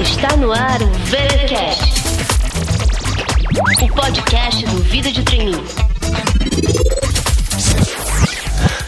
Está 0.00 0.36
no 0.38 0.52
ar 0.52 0.82
o 0.82 0.86
VeraCast, 1.10 2.02
o 3.82 3.88
podcast 3.88 4.64
do 4.64 4.82
Vida 4.84 5.12
de 5.12 5.22
Treininho. 5.22 5.62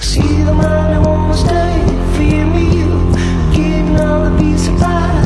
See 0.01 0.22
the 0.22 0.53
money 0.54 0.99
won't 1.07 1.37
stay 1.37 1.85
for 2.15 2.23
you, 2.23 2.47
you. 2.57 2.95
All 4.01 4.31
the 4.31 4.79
pie 4.81 5.23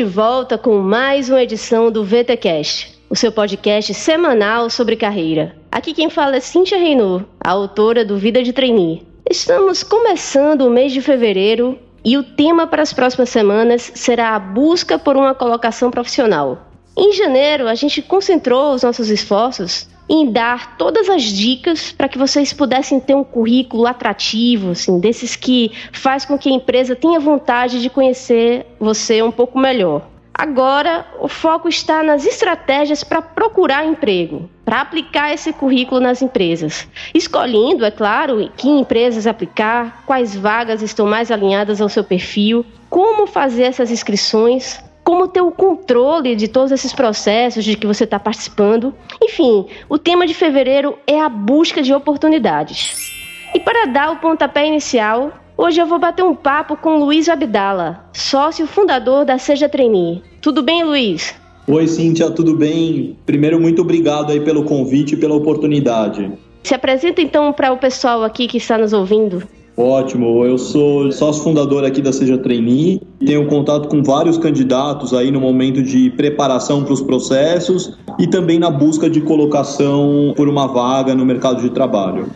de 0.00 0.04
volta 0.04 0.56
com 0.56 0.78
mais 0.78 1.28
uma 1.28 1.42
edição 1.42 1.92
do 1.92 2.02
VTcast, 2.02 2.98
o 3.10 3.14
seu 3.14 3.30
podcast 3.30 3.92
semanal 3.92 4.70
sobre 4.70 4.96
carreira. 4.96 5.54
Aqui 5.70 5.92
quem 5.92 6.08
fala 6.08 6.36
é 6.36 6.40
Cíntia 6.40 6.78
Reinaud, 6.78 7.26
a 7.38 7.50
autora 7.50 8.02
do 8.02 8.16
Vida 8.16 8.42
de 8.42 8.50
Trainee. 8.50 9.06
Estamos 9.30 9.82
começando 9.82 10.62
o 10.62 10.70
mês 10.70 10.94
de 10.94 11.02
fevereiro 11.02 11.78
e 12.02 12.16
o 12.16 12.22
tema 12.22 12.66
para 12.66 12.80
as 12.80 12.94
próximas 12.94 13.28
semanas 13.28 13.92
será 13.94 14.34
a 14.34 14.38
busca 14.38 14.98
por 14.98 15.18
uma 15.18 15.34
colocação 15.34 15.90
profissional. 15.90 16.70
Em 16.96 17.12
janeiro, 17.12 17.68
a 17.68 17.74
gente 17.74 18.00
concentrou 18.00 18.72
os 18.72 18.82
nossos 18.82 19.10
esforços 19.10 19.86
em 20.10 20.28
dar 20.28 20.76
todas 20.76 21.08
as 21.08 21.22
dicas 21.22 21.92
para 21.92 22.08
que 22.08 22.18
vocês 22.18 22.52
pudessem 22.52 22.98
ter 22.98 23.14
um 23.14 23.22
currículo 23.22 23.86
atrativo, 23.86 24.72
assim, 24.72 24.98
desses 24.98 25.36
que 25.36 25.70
faz 25.92 26.24
com 26.24 26.36
que 26.36 26.50
a 26.50 26.52
empresa 26.52 26.96
tenha 26.96 27.20
vontade 27.20 27.80
de 27.80 27.88
conhecer 27.88 28.66
você 28.80 29.22
um 29.22 29.30
pouco 29.30 29.56
melhor. 29.56 30.02
Agora, 30.34 31.06
o 31.20 31.28
foco 31.28 31.68
está 31.68 32.02
nas 32.02 32.26
estratégias 32.26 33.04
para 33.04 33.22
procurar 33.22 33.84
emprego, 33.84 34.48
para 34.64 34.80
aplicar 34.80 35.32
esse 35.32 35.52
currículo 35.52 36.00
nas 36.00 36.22
empresas. 36.22 36.88
Escolhendo, 37.14 37.84
é 37.84 37.90
claro, 37.90 38.50
que 38.56 38.68
empresas 38.68 39.26
aplicar, 39.26 40.02
quais 40.06 40.34
vagas 40.34 40.82
estão 40.82 41.06
mais 41.06 41.30
alinhadas 41.30 41.80
ao 41.80 41.88
seu 41.88 42.02
perfil, 42.02 42.64
como 42.88 43.26
fazer 43.26 43.64
essas 43.64 43.90
inscrições, 43.90 44.82
como 45.10 45.26
ter 45.26 45.40
o 45.40 45.50
controle 45.50 46.36
de 46.36 46.46
todos 46.46 46.70
esses 46.70 46.92
processos 46.92 47.64
de 47.64 47.76
que 47.76 47.84
você 47.84 48.04
está 48.04 48.16
participando. 48.16 48.94
Enfim, 49.20 49.66
o 49.88 49.98
tema 49.98 50.24
de 50.24 50.32
fevereiro 50.32 50.96
é 51.04 51.20
a 51.20 51.28
busca 51.28 51.82
de 51.82 51.92
oportunidades. 51.92 53.10
E 53.52 53.58
para 53.58 53.86
dar 53.86 54.12
o 54.12 54.18
pontapé 54.18 54.68
inicial, 54.68 55.32
Hoje 55.58 55.78
eu 55.78 55.84
vou 55.84 55.98
bater 55.98 56.22
um 56.22 56.34
papo 56.34 56.74
com 56.74 56.96
Luiz 56.96 57.28
Abdala, 57.28 58.08
sócio 58.14 58.66
fundador 58.66 59.26
da 59.26 59.36
Seja 59.36 59.68
Trainee. 59.68 60.22
Tudo 60.40 60.62
bem, 60.62 60.82
Luiz? 60.82 61.34
Oi, 61.68 61.86
Cíntia, 61.86 62.30
tudo 62.30 62.56
bem? 62.56 63.18
Primeiro, 63.26 63.60
muito 63.60 63.82
obrigado 63.82 64.32
aí 64.32 64.40
pelo 64.40 64.64
convite 64.64 65.16
e 65.16 65.16
pela 65.18 65.34
oportunidade. 65.34 66.32
Se 66.62 66.72
apresenta 66.74 67.20
então 67.20 67.52
para 67.52 67.72
o 67.72 67.76
pessoal 67.76 68.24
aqui 68.24 68.46
que 68.46 68.56
está 68.56 68.78
nos 68.78 68.94
ouvindo. 68.94 69.42
Ótimo, 69.80 70.44
eu 70.44 70.58
sou 70.58 71.10
sócio 71.10 71.42
fundador 71.42 71.86
aqui 71.86 72.02
da 72.02 72.12
Seja 72.12 72.36
Trainee, 72.36 73.00
tenho 73.24 73.46
contato 73.46 73.88
com 73.88 74.02
vários 74.02 74.36
candidatos 74.36 75.14
aí 75.14 75.30
no 75.30 75.40
momento 75.40 75.82
de 75.82 76.10
preparação 76.10 76.84
para 76.84 76.92
os 76.92 77.00
processos 77.00 77.96
e 78.18 78.26
também 78.26 78.58
na 78.58 78.68
busca 78.68 79.08
de 79.08 79.22
colocação 79.22 80.34
por 80.36 80.50
uma 80.50 80.66
vaga 80.66 81.14
no 81.14 81.24
mercado 81.24 81.62
de 81.62 81.70
trabalho 81.70 82.26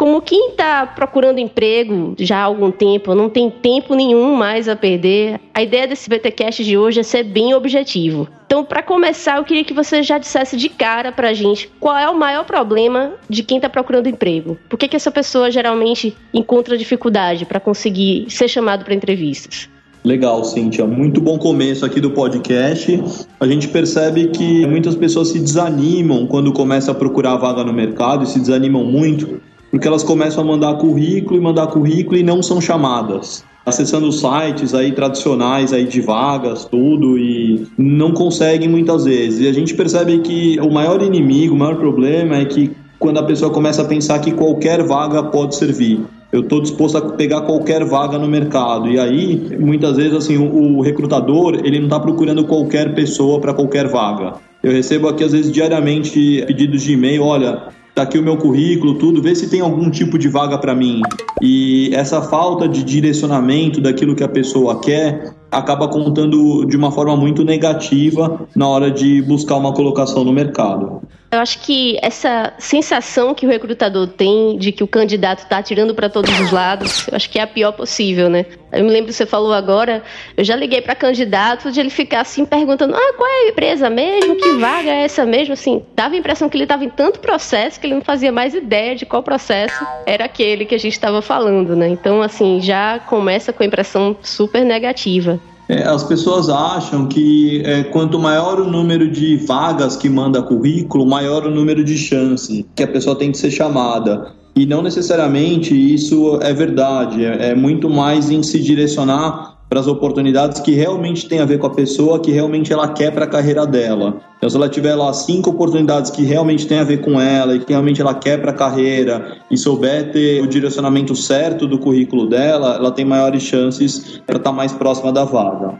como 0.00 0.22
quem 0.22 0.52
está 0.52 0.86
procurando 0.86 1.40
emprego 1.40 2.14
já 2.18 2.38
há 2.38 2.44
algum 2.44 2.70
tempo, 2.70 3.14
não 3.14 3.28
tem 3.28 3.50
tempo 3.50 3.94
nenhum 3.94 4.34
mais 4.34 4.66
a 4.66 4.74
perder, 4.74 5.38
a 5.52 5.62
ideia 5.62 5.86
desse 5.86 6.08
BTcast 6.08 6.64
de 6.64 6.78
hoje 6.78 7.00
é 7.00 7.02
ser 7.02 7.22
bem 7.22 7.52
objetivo. 7.52 8.26
Então, 8.46 8.64
para 8.64 8.82
começar, 8.82 9.36
eu 9.36 9.44
queria 9.44 9.62
que 9.62 9.74
você 9.74 10.02
já 10.02 10.16
dissesse 10.16 10.56
de 10.56 10.70
cara 10.70 11.12
para 11.12 11.28
a 11.28 11.34
gente 11.34 11.70
qual 11.78 11.98
é 11.98 12.08
o 12.08 12.18
maior 12.18 12.46
problema 12.46 13.12
de 13.28 13.42
quem 13.42 13.58
está 13.58 13.68
procurando 13.68 14.08
emprego. 14.08 14.56
Por 14.70 14.78
que, 14.78 14.88
que 14.88 14.96
essa 14.96 15.10
pessoa 15.10 15.50
geralmente 15.50 16.16
encontra 16.32 16.78
dificuldade 16.78 17.44
para 17.44 17.60
conseguir 17.60 18.24
ser 18.30 18.48
chamado 18.48 18.86
para 18.86 18.94
entrevistas? 18.94 19.68
Legal, 20.02 20.42
Cíntia. 20.44 20.86
Muito 20.86 21.20
bom 21.20 21.38
começo 21.38 21.84
aqui 21.84 22.00
do 22.00 22.10
podcast. 22.12 23.04
A 23.38 23.46
gente 23.46 23.68
percebe 23.68 24.28
que 24.28 24.66
muitas 24.66 24.96
pessoas 24.96 25.28
se 25.28 25.38
desanimam 25.38 26.26
quando 26.26 26.54
começam 26.54 26.94
a 26.94 26.96
procurar 26.96 27.36
vaga 27.36 27.62
no 27.62 27.72
mercado 27.74 28.24
e 28.24 28.26
se 28.26 28.38
desanimam 28.40 28.82
muito 28.82 29.42
porque 29.70 29.86
elas 29.86 30.02
começam 30.02 30.42
a 30.42 30.46
mandar 30.46 30.74
currículo 30.74 31.36
e 31.36 31.40
mandar 31.40 31.68
currículo 31.68 32.16
e 32.18 32.22
não 32.22 32.42
são 32.42 32.60
chamadas. 32.60 33.44
Acessando 33.64 34.10
sites 34.10 34.74
aí 34.74 34.92
tradicionais 34.92 35.72
aí 35.72 35.86
de 35.86 36.00
vagas, 36.00 36.64
tudo, 36.64 37.18
e 37.18 37.66
não 37.78 38.12
conseguem 38.12 38.68
muitas 38.68 39.04
vezes. 39.04 39.40
E 39.40 39.48
a 39.48 39.52
gente 39.52 39.74
percebe 39.74 40.18
que 40.20 40.58
o 40.60 40.70
maior 40.70 41.02
inimigo, 41.02 41.54
o 41.54 41.58
maior 41.58 41.76
problema 41.76 42.36
é 42.36 42.44
que 42.46 42.70
quando 42.98 43.18
a 43.18 43.22
pessoa 43.22 43.50
começa 43.50 43.82
a 43.82 43.84
pensar 43.84 44.18
que 44.18 44.32
qualquer 44.32 44.82
vaga 44.82 45.22
pode 45.22 45.56
servir. 45.56 46.00
Eu 46.32 46.42
estou 46.42 46.60
disposto 46.60 46.96
a 46.96 47.00
pegar 47.00 47.40
qualquer 47.40 47.84
vaga 47.84 48.16
no 48.18 48.28
mercado. 48.28 48.88
E 48.88 48.98
aí, 49.00 49.58
muitas 49.58 49.96
vezes, 49.96 50.14
assim, 50.14 50.36
o, 50.36 50.78
o 50.78 50.80
recrutador 50.80 51.60
ele 51.64 51.78
não 51.78 51.86
está 51.86 51.98
procurando 51.98 52.44
qualquer 52.44 52.94
pessoa 52.94 53.40
para 53.40 53.52
qualquer 53.52 53.88
vaga. 53.88 54.34
Eu 54.62 54.70
recebo 54.70 55.08
aqui, 55.08 55.24
às 55.24 55.32
vezes, 55.32 55.50
diariamente 55.50 56.44
pedidos 56.46 56.82
de 56.82 56.92
e-mail: 56.92 57.24
olha, 57.24 57.62
tá 57.94 58.02
aqui 58.02 58.18
o 58.18 58.22
meu 58.22 58.36
currículo, 58.36 58.94
tudo, 58.94 59.22
vê 59.22 59.34
se 59.34 59.48
tem 59.48 59.60
algum 59.60 59.90
tipo 59.90 60.18
de 60.18 60.28
vaga 60.28 60.58
para 60.58 60.74
mim. 60.74 61.02
E 61.42 61.90
essa 61.94 62.22
falta 62.22 62.68
de 62.68 62.82
direcionamento 62.82 63.80
daquilo 63.80 64.14
que 64.14 64.24
a 64.24 64.28
pessoa 64.28 64.80
quer 64.80 65.34
acaba 65.50 65.88
contando 65.88 66.64
de 66.64 66.76
uma 66.76 66.92
forma 66.92 67.16
muito 67.16 67.44
negativa 67.44 68.46
na 68.54 68.68
hora 68.68 68.90
de 68.90 69.20
buscar 69.22 69.56
uma 69.56 69.72
colocação 69.72 70.24
no 70.24 70.32
mercado. 70.32 71.02
Eu 71.32 71.38
acho 71.38 71.60
que 71.60 71.96
essa 72.02 72.52
sensação 72.58 73.32
que 73.34 73.46
o 73.46 73.48
recrutador 73.48 74.08
tem 74.08 74.58
de 74.58 74.72
que 74.72 74.82
o 74.82 74.86
candidato 74.86 75.44
está 75.44 75.58
atirando 75.58 75.94
para 75.94 76.08
todos 76.08 76.36
os 76.40 76.50
lados, 76.50 77.06
eu 77.06 77.14
acho 77.14 77.30
que 77.30 77.38
é 77.38 77.42
a 77.42 77.46
pior 77.46 77.70
possível, 77.70 78.28
né? 78.28 78.46
Eu 78.72 78.84
me 78.84 78.90
lembro 78.90 79.06
que 79.06 79.12
você 79.12 79.24
falou 79.24 79.52
agora, 79.52 80.02
eu 80.36 80.42
já 80.42 80.56
liguei 80.56 80.80
para 80.80 80.92
candidato 80.96 81.70
de 81.70 81.78
ele 81.78 81.90
ficar 81.90 82.22
assim 82.22 82.44
perguntando: 82.44 82.96
"Ah, 82.96 83.12
qual 83.16 83.28
é 83.28 83.46
a 83.46 83.48
empresa 83.50 83.88
mesmo? 83.88 84.34
Que 84.34 84.54
vaga 84.54 84.90
é 84.90 85.04
essa 85.04 85.24
mesmo?" 85.24 85.54
Assim, 85.54 85.84
dava 85.94 86.16
a 86.16 86.18
impressão 86.18 86.48
que 86.48 86.56
ele 86.56 86.64
estava 86.64 86.84
em 86.84 86.90
tanto 86.90 87.20
processo 87.20 87.78
que 87.78 87.86
ele 87.86 87.94
não 87.94 88.02
fazia 88.02 88.32
mais 88.32 88.52
ideia 88.52 88.96
de 88.96 89.06
qual 89.06 89.22
processo 89.22 89.86
era 90.06 90.24
aquele 90.24 90.64
que 90.64 90.74
a 90.74 90.78
gente 90.78 90.94
estava 90.94 91.22
falando, 91.22 91.76
né? 91.76 91.88
Então, 91.88 92.22
assim, 92.22 92.60
já 92.60 92.98
começa 92.98 93.52
com 93.52 93.62
a 93.62 93.66
impressão 93.66 94.16
super 94.20 94.64
negativa. 94.64 95.40
É, 95.70 95.84
as 95.84 96.02
pessoas 96.02 96.48
acham 96.48 97.06
que 97.06 97.62
é, 97.64 97.84
quanto 97.84 98.18
maior 98.18 98.58
o 98.58 98.68
número 98.68 99.08
de 99.08 99.36
vagas 99.36 99.94
que 99.94 100.08
manda 100.08 100.42
currículo, 100.42 101.06
maior 101.06 101.46
o 101.46 101.50
número 101.50 101.84
de 101.84 101.96
chance 101.96 102.66
que 102.74 102.82
a 102.82 102.88
pessoa 102.88 103.14
tem 103.14 103.30
de 103.30 103.38
ser 103.38 103.52
chamada. 103.52 104.32
E 104.56 104.66
não 104.66 104.82
necessariamente 104.82 105.72
isso 105.72 106.40
é 106.42 106.52
verdade. 106.52 107.24
É, 107.24 107.50
é 107.50 107.54
muito 107.54 107.88
mais 107.88 108.32
em 108.32 108.42
se 108.42 108.58
direcionar 108.58 109.49
para 109.70 109.78
as 109.78 109.86
oportunidades 109.86 110.60
que 110.60 110.72
realmente 110.72 111.28
tem 111.28 111.38
a 111.38 111.44
ver 111.44 111.58
com 111.60 111.68
a 111.68 111.70
pessoa, 111.70 112.18
que 112.18 112.32
realmente 112.32 112.72
ela 112.72 112.88
quer 112.88 113.12
para 113.12 113.24
a 113.24 113.28
carreira 113.28 113.64
dela. 113.64 114.20
Então, 114.36 114.50
se 114.50 114.56
ela 114.56 114.68
tiver 114.68 114.96
lá 114.96 115.12
cinco 115.12 115.50
oportunidades 115.50 116.10
que 116.10 116.24
realmente 116.24 116.66
tem 116.66 116.80
a 116.80 116.84
ver 116.84 117.00
com 117.00 117.20
ela 117.20 117.54
e 117.54 117.60
que 117.60 117.72
realmente 117.72 118.00
ela 118.00 118.12
quer 118.12 118.40
para 118.40 118.50
a 118.50 118.54
carreira 118.54 119.38
e 119.48 119.56
souber 119.56 120.10
ter 120.10 120.42
o 120.42 120.48
direcionamento 120.48 121.14
certo 121.14 121.68
do 121.68 121.78
currículo 121.78 122.28
dela, 122.28 122.74
ela 122.74 122.90
tem 122.90 123.04
maiores 123.04 123.44
chances 123.44 124.20
para 124.26 124.38
estar 124.38 124.50
tá 124.50 124.52
mais 124.52 124.72
próxima 124.72 125.12
da 125.12 125.24
vaga. 125.24 125.78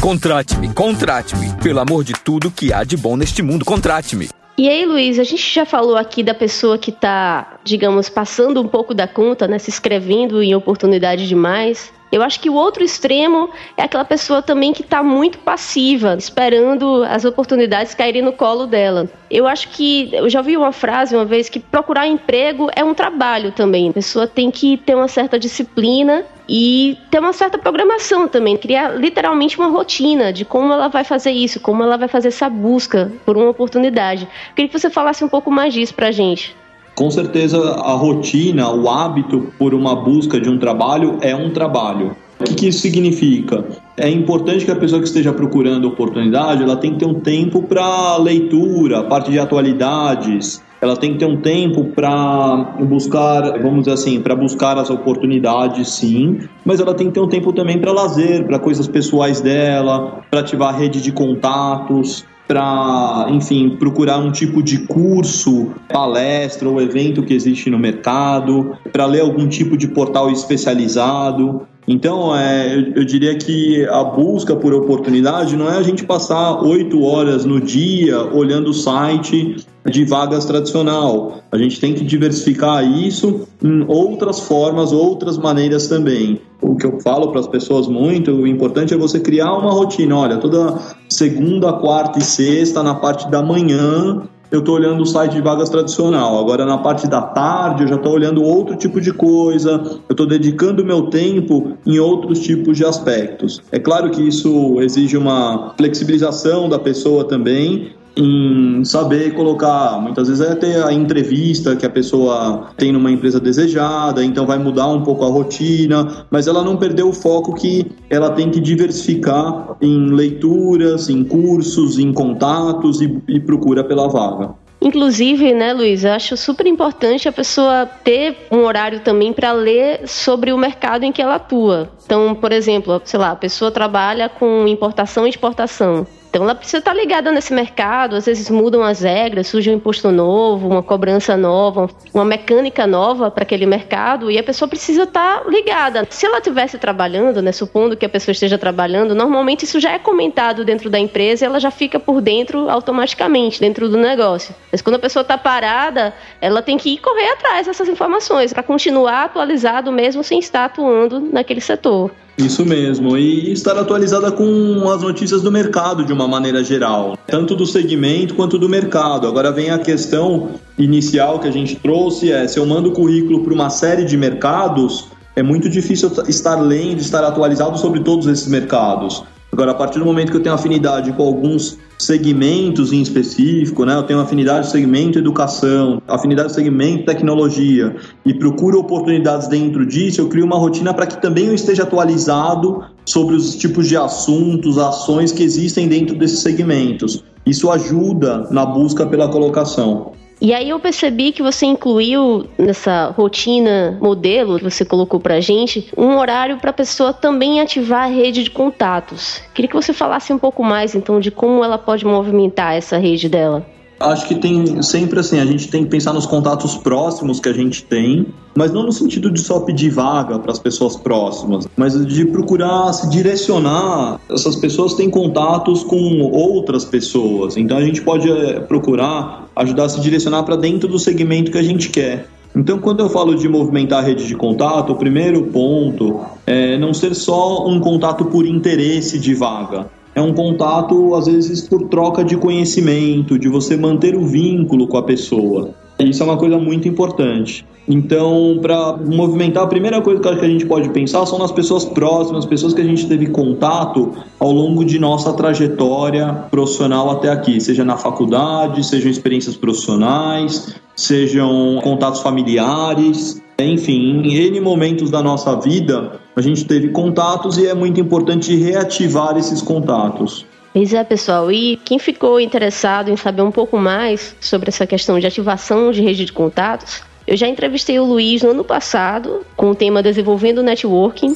Contrate-me, 0.00 0.72
contrate-me. 0.72 1.52
Pelo 1.62 1.80
amor 1.80 2.04
de 2.04 2.14
tudo 2.14 2.50
que 2.50 2.72
há 2.72 2.84
de 2.84 2.96
bom 2.96 3.18
neste 3.18 3.42
mundo, 3.42 3.66
contrate-me. 3.66 4.30
E 4.56 4.66
aí, 4.68 4.86
Luiz, 4.86 5.18
a 5.18 5.24
gente 5.24 5.54
já 5.54 5.66
falou 5.66 5.96
aqui 5.96 6.22
da 6.22 6.34
pessoa 6.34 6.78
que 6.78 6.90
está, 6.90 7.58
digamos, 7.62 8.08
passando 8.08 8.60
um 8.60 8.66
pouco 8.66 8.94
da 8.94 9.06
conta, 9.06 9.46
né, 9.46 9.58
se 9.58 9.70
inscrevendo 9.70 10.42
em 10.42 10.54
oportunidade 10.54 11.28
demais. 11.28 11.92
Eu 12.10 12.22
acho 12.22 12.40
que 12.40 12.48
o 12.48 12.54
outro 12.54 12.82
extremo 12.82 13.50
é 13.76 13.82
aquela 13.82 14.04
pessoa 14.04 14.40
também 14.40 14.72
que 14.72 14.82
está 14.82 15.02
muito 15.02 15.38
passiva, 15.38 16.16
esperando 16.18 17.04
as 17.04 17.24
oportunidades 17.24 17.94
caírem 17.94 18.22
no 18.22 18.32
colo 18.32 18.66
dela. 18.66 19.08
Eu 19.30 19.46
acho 19.46 19.68
que 19.68 20.08
eu 20.12 20.28
já 20.28 20.40
ouvi 20.40 20.56
uma 20.56 20.72
frase 20.72 21.14
uma 21.14 21.24
vez 21.24 21.48
que 21.48 21.60
procurar 21.60 22.06
emprego 22.06 22.70
é 22.74 22.82
um 22.82 22.94
trabalho 22.94 23.52
também. 23.52 23.90
A 23.90 23.92
pessoa 23.92 24.26
tem 24.26 24.50
que 24.50 24.78
ter 24.78 24.94
uma 24.94 25.08
certa 25.08 25.38
disciplina 25.38 26.24
e 26.48 26.96
ter 27.10 27.18
uma 27.18 27.34
certa 27.34 27.58
programação 27.58 28.26
também, 28.26 28.56
criar 28.56 28.96
literalmente 28.96 29.58
uma 29.58 29.68
rotina 29.68 30.32
de 30.32 30.46
como 30.46 30.72
ela 30.72 30.88
vai 30.88 31.04
fazer 31.04 31.30
isso, 31.30 31.60
como 31.60 31.82
ela 31.82 31.98
vai 31.98 32.08
fazer 32.08 32.28
essa 32.28 32.48
busca 32.48 33.12
por 33.26 33.36
uma 33.36 33.50
oportunidade. 33.50 34.26
queria 34.56 34.68
que 34.70 34.78
você 34.78 34.88
falasse 34.88 35.22
um 35.22 35.28
pouco 35.28 35.50
mais 35.50 35.74
disso 35.74 35.94
pra 35.94 36.10
gente. 36.10 36.56
Com 36.98 37.12
certeza, 37.12 37.58
a 37.74 37.92
rotina, 37.92 38.72
o 38.72 38.90
hábito 38.90 39.52
por 39.56 39.72
uma 39.72 39.94
busca 39.94 40.40
de 40.40 40.50
um 40.50 40.58
trabalho 40.58 41.18
é 41.20 41.32
um 41.32 41.48
trabalho. 41.50 42.16
O 42.40 42.42
que, 42.42 42.54
que 42.54 42.66
isso 42.66 42.80
significa? 42.80 43.64
É 43.96 44.10
importante 44.10 44.64
que 44.64 44.70
a 44.72 44.74
pessoa 44.74 45.00
que 45.00 45.06
esteja 45.06 45.32
procurando 45.32 45.86
oportunidade, 45.86 46.60
ela 46.60 46.74
tem 46.74 46.94
que 46.94 46.98
ter 46.98 47.06
um 47.06 47.20
tempo 47.20 47.62
para 47.62 48.16
leitura, 48.16 49.04
parte 49.04 49.30
de 49.30 49.38
atualidades, 49.38 50.60
ela 50.80 50.96
tem 50.96 51.12
que 51.12 51.20
ter 51.20 51.26
um 51.26 51.36
tempo 51.36 51.84
para 51.84 52.74
buscar, 52.80 53.60
vamos 53.62 53.84
dizer 53.84 53.92
assim, 53.92 54.20
para 54.20 54.34
buscar 54.34 54.76
as 54.76 54.90
oportunidades, 54.90 55.90
sim, 55.90 56.40
mas 56.64 56.80
ela 56.80 56.94
tem 56.94 57.06
que 57.06 57.12
ter 57.12 57.20
um 57.20 57.28
tempo 57.28 57.52
também 57.52 57.78
para 57.78 57.92
lazer, 57.92 58.44
para 58.44 58.58
coisas 58.58 58.88
pessoais 58.88 59.40
dela, 59.40 60.24
para 60.28 60.40
ativar 60.40 60.74
a 60.74 60.76
rede 60.76 61.00
de 61.00 61.12
contatos, 61.12 62.26
para, 62.48 63.26
enfim, 63.28 63.76
procurar 63.78 64.18
um 64.18 64.32
tipo 64.32 64.62
de 64.62 64.78
curso, 64.78 65.68
palestra 65.86 66.66
ou 66.66 66.80
evento 66.80 67.22
que 67.22 67.34
existe 67.34 67.68
no 67.68 67.78
mercado, 67.78 68.74
para 68.90 69.04
ler 69.04 69.20
algum 69.20 69.46
tipo 69.46 69.76
de 69.76 69.86
portal 69.86 70.30
especializado. 70.30 71.68
Então, 71.86 72.34
é, 72.34 72.74
eu, 72.74 72.92
eu, 72.96 73.04
diria 73.04 73.36
que 73.36 73.86
a 73.86 74.02
busca 74.02 74.56
por 74.56 74.74
oportunidade 74.74 75.56
não 75.56 75.70
é 75.70 75.76
a 75.76 75.82
gente 75.82 76.04
passar 76.04 76.62
oito 76.62 77.02
horas 77.02 77.44
no 77.44 77.60
dia 77.60 78.20
olhando 78.34 78.70
o 78.70 78.74
site 78.74 79.56
de 79.86 80.04
vagas 80.04 80.44
tradicional. 80.44 81.40
A 81.50 81.56
gente 81.56 81.80
tem 81.80 81.94
que 81.94 82.04
diversificar 82.04 82.84
isso 82.84 83.48
em 83.62 83.84
outras 83.88 84.40
formas, 84.40 84.92
outras 84.92 85.38
maneiras 85.38 85.88
também. 85.88 86.40
O 86.60 86.74
que 86.74 86.84
eu 86.84 87.00
falo 87.00 87.30
para 87.30 87.40
as 87.40 87.46
pessoas 87.46 87.86
muito, 87.86 88.32
o 88.32 88.46
importante 88.46 88.92
é 88.92 88.96
você 88.96 89.20
criar 89.20 89.52
uma 89.54 89.70
rotina. 89.70 90.16
Olha, 90.16 90.38
toda 90.38 90.78
segunda, 91.08 91.72
quarta 91.72 92.18
e 92.18 92.22
sexta, 92.22 92.82
na 92.82 92.94
parte 92.94 93.30
da 93.30 93.42
manhã, 93.42 94.22
eu 94.50 94.60
estou 94.60 94.74
olhando 94.74 95.02
o 95.02 95.06
site 95.06 95.34
de 95.34 95.40
vagas 95.42 95.68
tradicional. 95.68 96.38
Agora, 96.38 96.64
na 96.64 96.78
parte 96.78 97.06
da 97.06 97.20
tarde, 97.20 97.82
eu 97.82 97.88
já 97.88 97.96
estou 97.96 98.12
olhando 98.12 98.42
outro 98.42 98.76
tipo 98.76 99.00
de 99.00 99.12
coisa, 99.12 100.00
eu 100.08 100.12
estou 100.12 100.26
dedicando 100.26 100.84
meu 100.84 101.02
tempo 101.06 101.72
em 101.86 101.98
outros 101.98 102.40
tipos 102.40 102.76
de 102.76 102.84
aspectos. 102.84 103.60
É 103.70 103.78
claro 103.78 104.10
que 104.10 104.26
isso 104.26 104.80
exige 104.80 105.16
uma 105.16 105.74
flexibilização 105.76 106.68
da 106.68 106.78
pessoa 106.78 107.24
também, 107.24 107.92
em 108.18 108.84
saber 108.84 109.32
colocar, 109.32 110.00
muitas 110.00 110.26
vezes 110.26 110.44
é 110.44 110.52
ter 110.56 110.82
a 110.82 110.92
entrevista 110.92 111.76
que 111.76 111.86
a 111.86 111.90
pessoa 111.90 112.70
tem 112.76 112.90
numa 112.90 113.12
empresa 113.12 113.38
desejada, 113.38 114.24
então 114.24 114.44
vai 114.44 114.58
mudar 114.58 114.88
um 114.88 115.02
pouco 115.04 115.24
a 115.24 115.28
rotina, 115.28 116.26
mas 116.28 116.48
ela 116.48 116.64
não 116.64 116.76
perdeu 116.76 117.08
o 117.08 117.12
foco 117.12 117.54
que 117.54 117.86
ela 118.10 118.30
tem 118.30 118.50
que 118.50 118.58
diversificar 118.58 119.76
em 119.80 120.10
leituras, 120.10 121.08
em 121.08 121.22
cursos, 121.22 121.96
em 121.96 122.12
contatos 122.12 123.00
e, 123.00 123.22
e 123.28 123.38
procura 123.38 123.84
pela 123.84 124.08
vaga. 124.08 124.50
Inclusive, 124.80 125.54
né, 125.54 125.72
Luiz, 125.72 126.04
acho 126.04 126.36
super 126.36 126.66
importante 126.66 127.28
a 127.28 127.32
pessoa 127.32 127.86
ter 127.86 128.36
um 128.50 128.58
horário 128.58 129.00
também 129.00 129.32
para 129.32 129.52
ler 129.52 130.08
sobre 130.08 130.52
o 130.52 130.58
mercado 130.58 131.04
em 131.04 131.12
que 131.12 131.22
ela 131.22 131.36
atua. 131.36 131.90
Então, 132.04 132.34
por 132.34 132.52
exemplo, 132.52 133.00
sei 133.04 133.18
lá, 133.18 133.32
a 133.32 133.36
pessoa 133.36 133.70
trabalha 133.70 134.28
com 134.28 134.66
importação 134.68 135.26
e 135.26 135.30
exportação. 135.30 136.06
Então 136.28 136.42
ela 136.42 136.54
precisa 136.54 136.78
estar 136.78 136.92
ligada 136.92 137.32
nesse 137.32 137.52
mercado, 137.54 138.14
às 138.14 138.26
vezes 138.26 138.50
mudam 138.50 138.82
as 138.82 139.00
regras, 139.00 139.46
surge 139.46 139.70
um 139.70 139.74
imposto 139.74 140.10
novo, 140.10 140.68
uma 140.68 140.82
cobrança 140.82 141.36
nova, 141.36 141.88
uma 142.12 142.24
mecânica 142.24 142.86
nova 142.86 143.30
para 143.30 143.44
aquele 143.44 143.64
mercado 143.64 144.30
e 144.30 144.38
a 144.38 144.42
pessoa 144.42 144.68
precisa 144.68 145.04
estar 145.04 145.48
ligada. 145.48 146.06
Se 146.10 146.26
ela 146.26 146.38
estivesse 146.38 146.76
trabalhando, 146.78 147.40
né, 147.40 147.50
supondo 147.50 147.96
que 147.96 148.04
a 148.04 148.08
pessoa 148.08 148.32
esteja 148.32 148.58
trabalhando, 148.58 149.14
normalmente 149.14 149.64
isso 149.64 149.80
já 149.80 149.92
é 149.92 149.98
comentado 149.98 150.64
dentro 150.64 150.90
da 150.90 150.98
empresa 150.98 151.44
e 151.44 151.46
ela 151.46 151.58
já 151.58 151.70
fica 151.70 151.98
por 151.98 152.20
dentro 152.20 152.68
automaticamente, 152.68 153.58
dentro 153.60 153.88
do 153.88 153.96
negócio. 153.96 154.54
Mas 154.70 154.82
quando 154.82 154.96
a 154.96 155.00
pessoa 155.00 155.22
está 155.22 155.38
parada, 155.38 156.14
ela 156.40 156.60
tem 156.60 156.76
que 156.76 156.90
ir 156.90 156.98
correr 156.98 157.30
atrás 157.30 157.66
dessas 157.66 157.88
informações 157.88 158.52
para 158.52 158.62
continuar 158.62 159.24
atualizado 159.24 159.90
mesmo 159.90 160.22
sem 160.22 160.38
estar 160.38 160.66
atuando 160.66 161.20
naquele 161.20 161.60
setor. 161.60 162.10
Isso 162.38 162.64
mesmo, 162.64 163.18
e 163.18 163.50
estar 163.50 163.76
atualizada 163.76 164.30
com 164.30 164.88
as 164.88 165.02
notícias 165.02 165.42
do 165.42 165.50
mercado 165.50 166.04
de 166.04 166.12
uma 166.12 166.28
maneira 166.28 166.62
geral, 166.62 167.18
tanto 167.26 167.56
do 167.56 167.66
segmento 167.66 168.36
quanto 168.36 168.56
do 168.56 168.68
mercado. 168.68 169.26
Agora 169.26 169.50
vem 169.50 169.70
a 169.70 169.78
questão 169.78 170.50
inicial 170.78 171.40
que 171.40 171.48
a 171.48 171.50
gente 171.50 171.74
trouxe: 171.74 172.30
é 172.30 172.46
se 172.46 172.56
eu 172.56 172.64
mando 172.64 172.90
o 172.90 172.92
currículo 172.92 173.42
para 173.42 173.52
uma 173.52 173.70
série 173.70 174.04
de 174.04 174.16
mercados, 174.16 175.08
é 175.34 175.42
muito 175.42 175.68
difícil 175.68 176.12
estar 176.28 176.54
lendo, 176.54 177.00
estar 177.00 177.24
atualizado 177.24 177.76
sobre 177.76 178.00
todos 178.00 178.28
esses 178.28 178.46
mercados. 178.46 179.24
Agora, 179.52 179.72
a 179.72 179.74
partir 179.74 179.98
do 179.98 180.04
momento 180.04 180.30
que 180.30 180.36
eu 180.36 180.42
tenho 180.42 180.54
afinidade 180.54 181.10
com 181.12 181.24
alguns 181.24 181.76
segmentos 181.98 182.92
em 182.92 183.02
específico, 183.02 183.84
né? 183.84 183.94
Eu 183.94 184.04
tenho 184.04 184.20
afinidade 184.20 184.70
segmento 184.70 185.18
educação, 185.18 186.00
afinidade 186.06 186.52
segmento 186.52 187.06
tecnologia 187.06 187.96
e 188.24 188.32
procuro 188.32 188.78
oportunidades 188.78 189.48
dentro 189.48 189.84
disso, 189.84 190.20
eu 190.20 190.28
crio 190.28 190.44
uma 190.44 190.56
rotina 190.56 190.94
para 190.94 191.06
que 191.06 191.20
também 191.20 191.46
eu 191.46 191.54
esteja 191.54 191.82
atualizado 191.82 192.84
sobre 193.04 193.34
os 193.34 193.56
tipos 193.56 193.88
de 193.88 193.96
assuntos, 193.96 194.78
ações 194.78 195.32
que 195.32 195.42
existem 195.42 195.88
dentro 195.88 196.16
desses 196.16 196.40
segmentos. 196.40 197.24
Isso 197.44 197.70
ajuda 197.70 198.46
na 198.50 198.64
busca 198.64 199.06
pela 199.06 199.28
colocação. 199.28 200.12
E 200.40 200.54
aí 200.54 200.68
eu 200.68 200.78
percebi 200.78 201.32
que 201.32 201.42
você 201.42 201.66
incluiu 201.66 202.46
nessa 202.56 203.06
rotina 203.06 203.98
modelo 204.00 204.58
que 204.58 204.64
você 204.64 204.84
colocou 204.84 205.18
pra 205.18 205.40
gente 205.40 205.90
um 205.96 206.16
horário 206.16 206.58
para 206.58 206.72
pessoa 206.72 207.12
também 207.12 207.60
ativar 207.60 208.04
a 208.04 208.06
rede 208.06 208.44
de 208.44 208.50
contatos. 208.50 209.42
Queria 209.52 209.68
que 209.68 209.74
você 209.74 209.92
falasse 209.92 210.32
um 210.32 210.38
pouco 210.38 210.62
mais 210.62 210.94
então 210.94 211.18
de 211.18 211.30
como 211.30 211.64
ela 211.64 211.76
pode 211.76 212.04
movimentar 212.04 212.74
essa 212.74 212.98
rede 212.98 213.28
dela. 213.28 213.66
Acho 214.00 214.28
que 214.28 214.36
tem 214.36 214.80
sempre 214.82 215.18
assim, 215.18 215.40
a 215.40 215.44
gente 215.44 215.68
tem 215.68 215.82
que 215.82 215.90
pensar 215.90 216.12
nos 216.12 216.24
contatos 216.24 216.76
próximos 216.76 217.40
que 217.40 217.48
a 217.48 217.52
gente 217.52 217.82
tem, 217.82 218.26
mas 218.54 218.70
não 218.70 218.84
no 218.84 218.92
sentido 218.92 219.30
de 219.30 219.40
só 219.40 219.60
pedir 219.60 219.90
vaga 219.90 220.38
para 220.38 220.52
as 220.52 220.58
pessoas 220.58 220.96
próximas, 220.96 221.66
mas 221.76 222.06
de 222.06 222.24
procurar 222.26 222.92
se 222.92 223.08
direcionar. 223.08 224.20
Essas 224.30 224.54
pessoas 224.56 224.94
têm 224.94 225.10
contatos 225.10 225.82
com 225.82 226.22
outras 226.30 226.84
pessoas, 226.84 227.56
então 227.56 227.76
a 227.76 227.82
gente 227.82 228.00
pode 228.02 228.30
eh, 228.30 228.60
procurar 228.60 229.48
ajudar 229.56 229.84
a 229.84 229.88
se 229.88 230.00
direcionar 230.00 230.44
para 230.44 230.54
dentro 230.54 230.88
do 230.88 230.98
segmento 230.98 231.50
que 231.50 231.58
a 231.58 231.62
gente 231.62 231.88
quer. 231.88 232.28
Então, 232.54 232.78
quando 232.78 233.00
eu 233.00 233.08
falo 233.08 233.34
de 233.34 233.48
movimentar 233.48 234.02
a 234.02 234.06
rede 234.06 234.26
de 234.26 234.34
contato, 234.34 234.92
o 234.92 234.96
primeiro 234.96 235.42
ponto 235.44 236.20
é 236.46 236.78
não 236.78 236.94
ser 236.94 237.14
só 237.14 237.66
um 237.66 237.78
contato 237.78 238.24
por 238.24 238.46
interesse 238.46 239.18
de 239.18 239.34
vaga, 239.34 239.86
é 240.18 240.22
um 240.22 240.34
contato, 240.34 241.14
às 241.14 241.26
vezes, 241.26 241.66
por 241.68 241.88
troca 241.88 242.24
de 242.24 242.36
conhecimento, 242.36 243.38
de 243.38 243.48
você 243.48 243.76
manter 243.76 244.16
o 244.16 244.26
vínculo 244.26 244.88
com 244.88 244.96
a 244.96 245.02
pessoa. 245.02 245.70
Isso 245.98 246.22
é 246.22 246.26
uma 246.26 246.36
coisa 246.36 246.58
muito 246.58 246.86
importante. 246.86 247.64
Então, 247.88 248.58
para 248.60 248.96
movimentar, 248.96 249.64
a 249.64 249.66
primeira 249.66 250.00
coisa 250.02 250.20
que 250.20 250.44
a 250.44 250.48
gente 250.48 250.66
pode 250.66 250.90
pensar 250.90 251.24
são 251.24 251.38
nas 251.38 251.50
pessoas 251.50 251.84
próximas, 251.84 252.44
pessoas 252.44 252.74
que 252.74 252.80
a 252.80 252.84
gente 252.84 253.06
teve 253.06 253.28
contato 253.28 254.12
ao 254.38 254.52
longo 254.52 254.84
de 254.84 254.98
nossa 254.98 255.32
trajetória 255.32 256.46
profissional 256.50 257.10
até 257.10 257.30
aqui, 257.30 257.60
seja 257.60 257.84
na 257.84 257.96
faculdade, 257.96 258.84
sejam 258.84 259.10
experiências 259.10 259.56
profissionais, 259.56 260.74
sejam 260.94 261.80
contatos 261.82 262.20
familiares, 262.20 263.42
enfim, 263.58 264.20
em 264.22 264.36
N 264.36 264.60
momentos 264.60 265.10
da 265.10 265.22
nossa 265.22 265.56
vida, 265.56 266.20
a 266.38 266.42
gente 266.42 266.64
teve 266.64 266.88
contatos 266.88 267.58
e 267.58 267.66
é 267.66 267.74
muito 267.74 268.00
importante 268.00 268.54
reativar 268.54 269.36
esses 269.36 269.60
contatos. 269.60 270.46
Pois 270.72 270.94
é, 270.94 271.02
pessoal. 271.02 271.50
E 271.50 271.76
quem 271.84 271.98
ficou 271.98 272.38
interessado 272.38 273.10
em 273.10 273.16
saber 273.16 273.42
um 273.42 273.50
pouco 273.50 273.76
mais 273.78 274.36
sobre 274.40 274.68
essa 274.68 274.86
questão 274.86 275.18
de 275.18 275.26
ativação 275.26 275.90
de 275.90 276.00
rede 276.02 276.24
de 276.24 276.32
contatos, 276.32 277.02
eu 277.26 277.36
já 277.36 277.48
entrevistei 277.48 277.98
o 277.98 278.04
Luiz 278.04 278.42
no 278.42 278.50
ano 278.50 278.64
passado 278.64 279.44
com 279.56 279.70
o 279.70 279.74
tema 279.74 280.02
Desenvolvendo 280.02 280.62
Networking. 280.62 281.34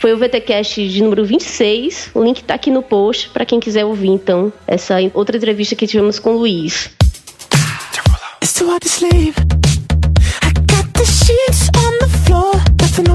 Foi 0.00 0.12
o 0.12 0.18
VTcast 0.18 0.88
de 0.88 1.02
número 1.02 1.24
26. 1.24 2.10
O 2.14 2.24
link 2.24 2.38
está 2.38 2.54
aqui 2.54 2.70
no 2.70 2.82
post 2.82 3.28
para 3.30 3.44
quem 3.44 3.60
quiser 3.60 3.84
ouvir, 3.84 4.08
então, 4.08 4.52
essa 4.66 4.96
outra 5.14 5.36
entrevista 5.36 5.76
que 5.76 5.86
tivemos 5.86 6.18
com 6.18 6.34
o 6.34 6.38
Luiz. 6.38 6.90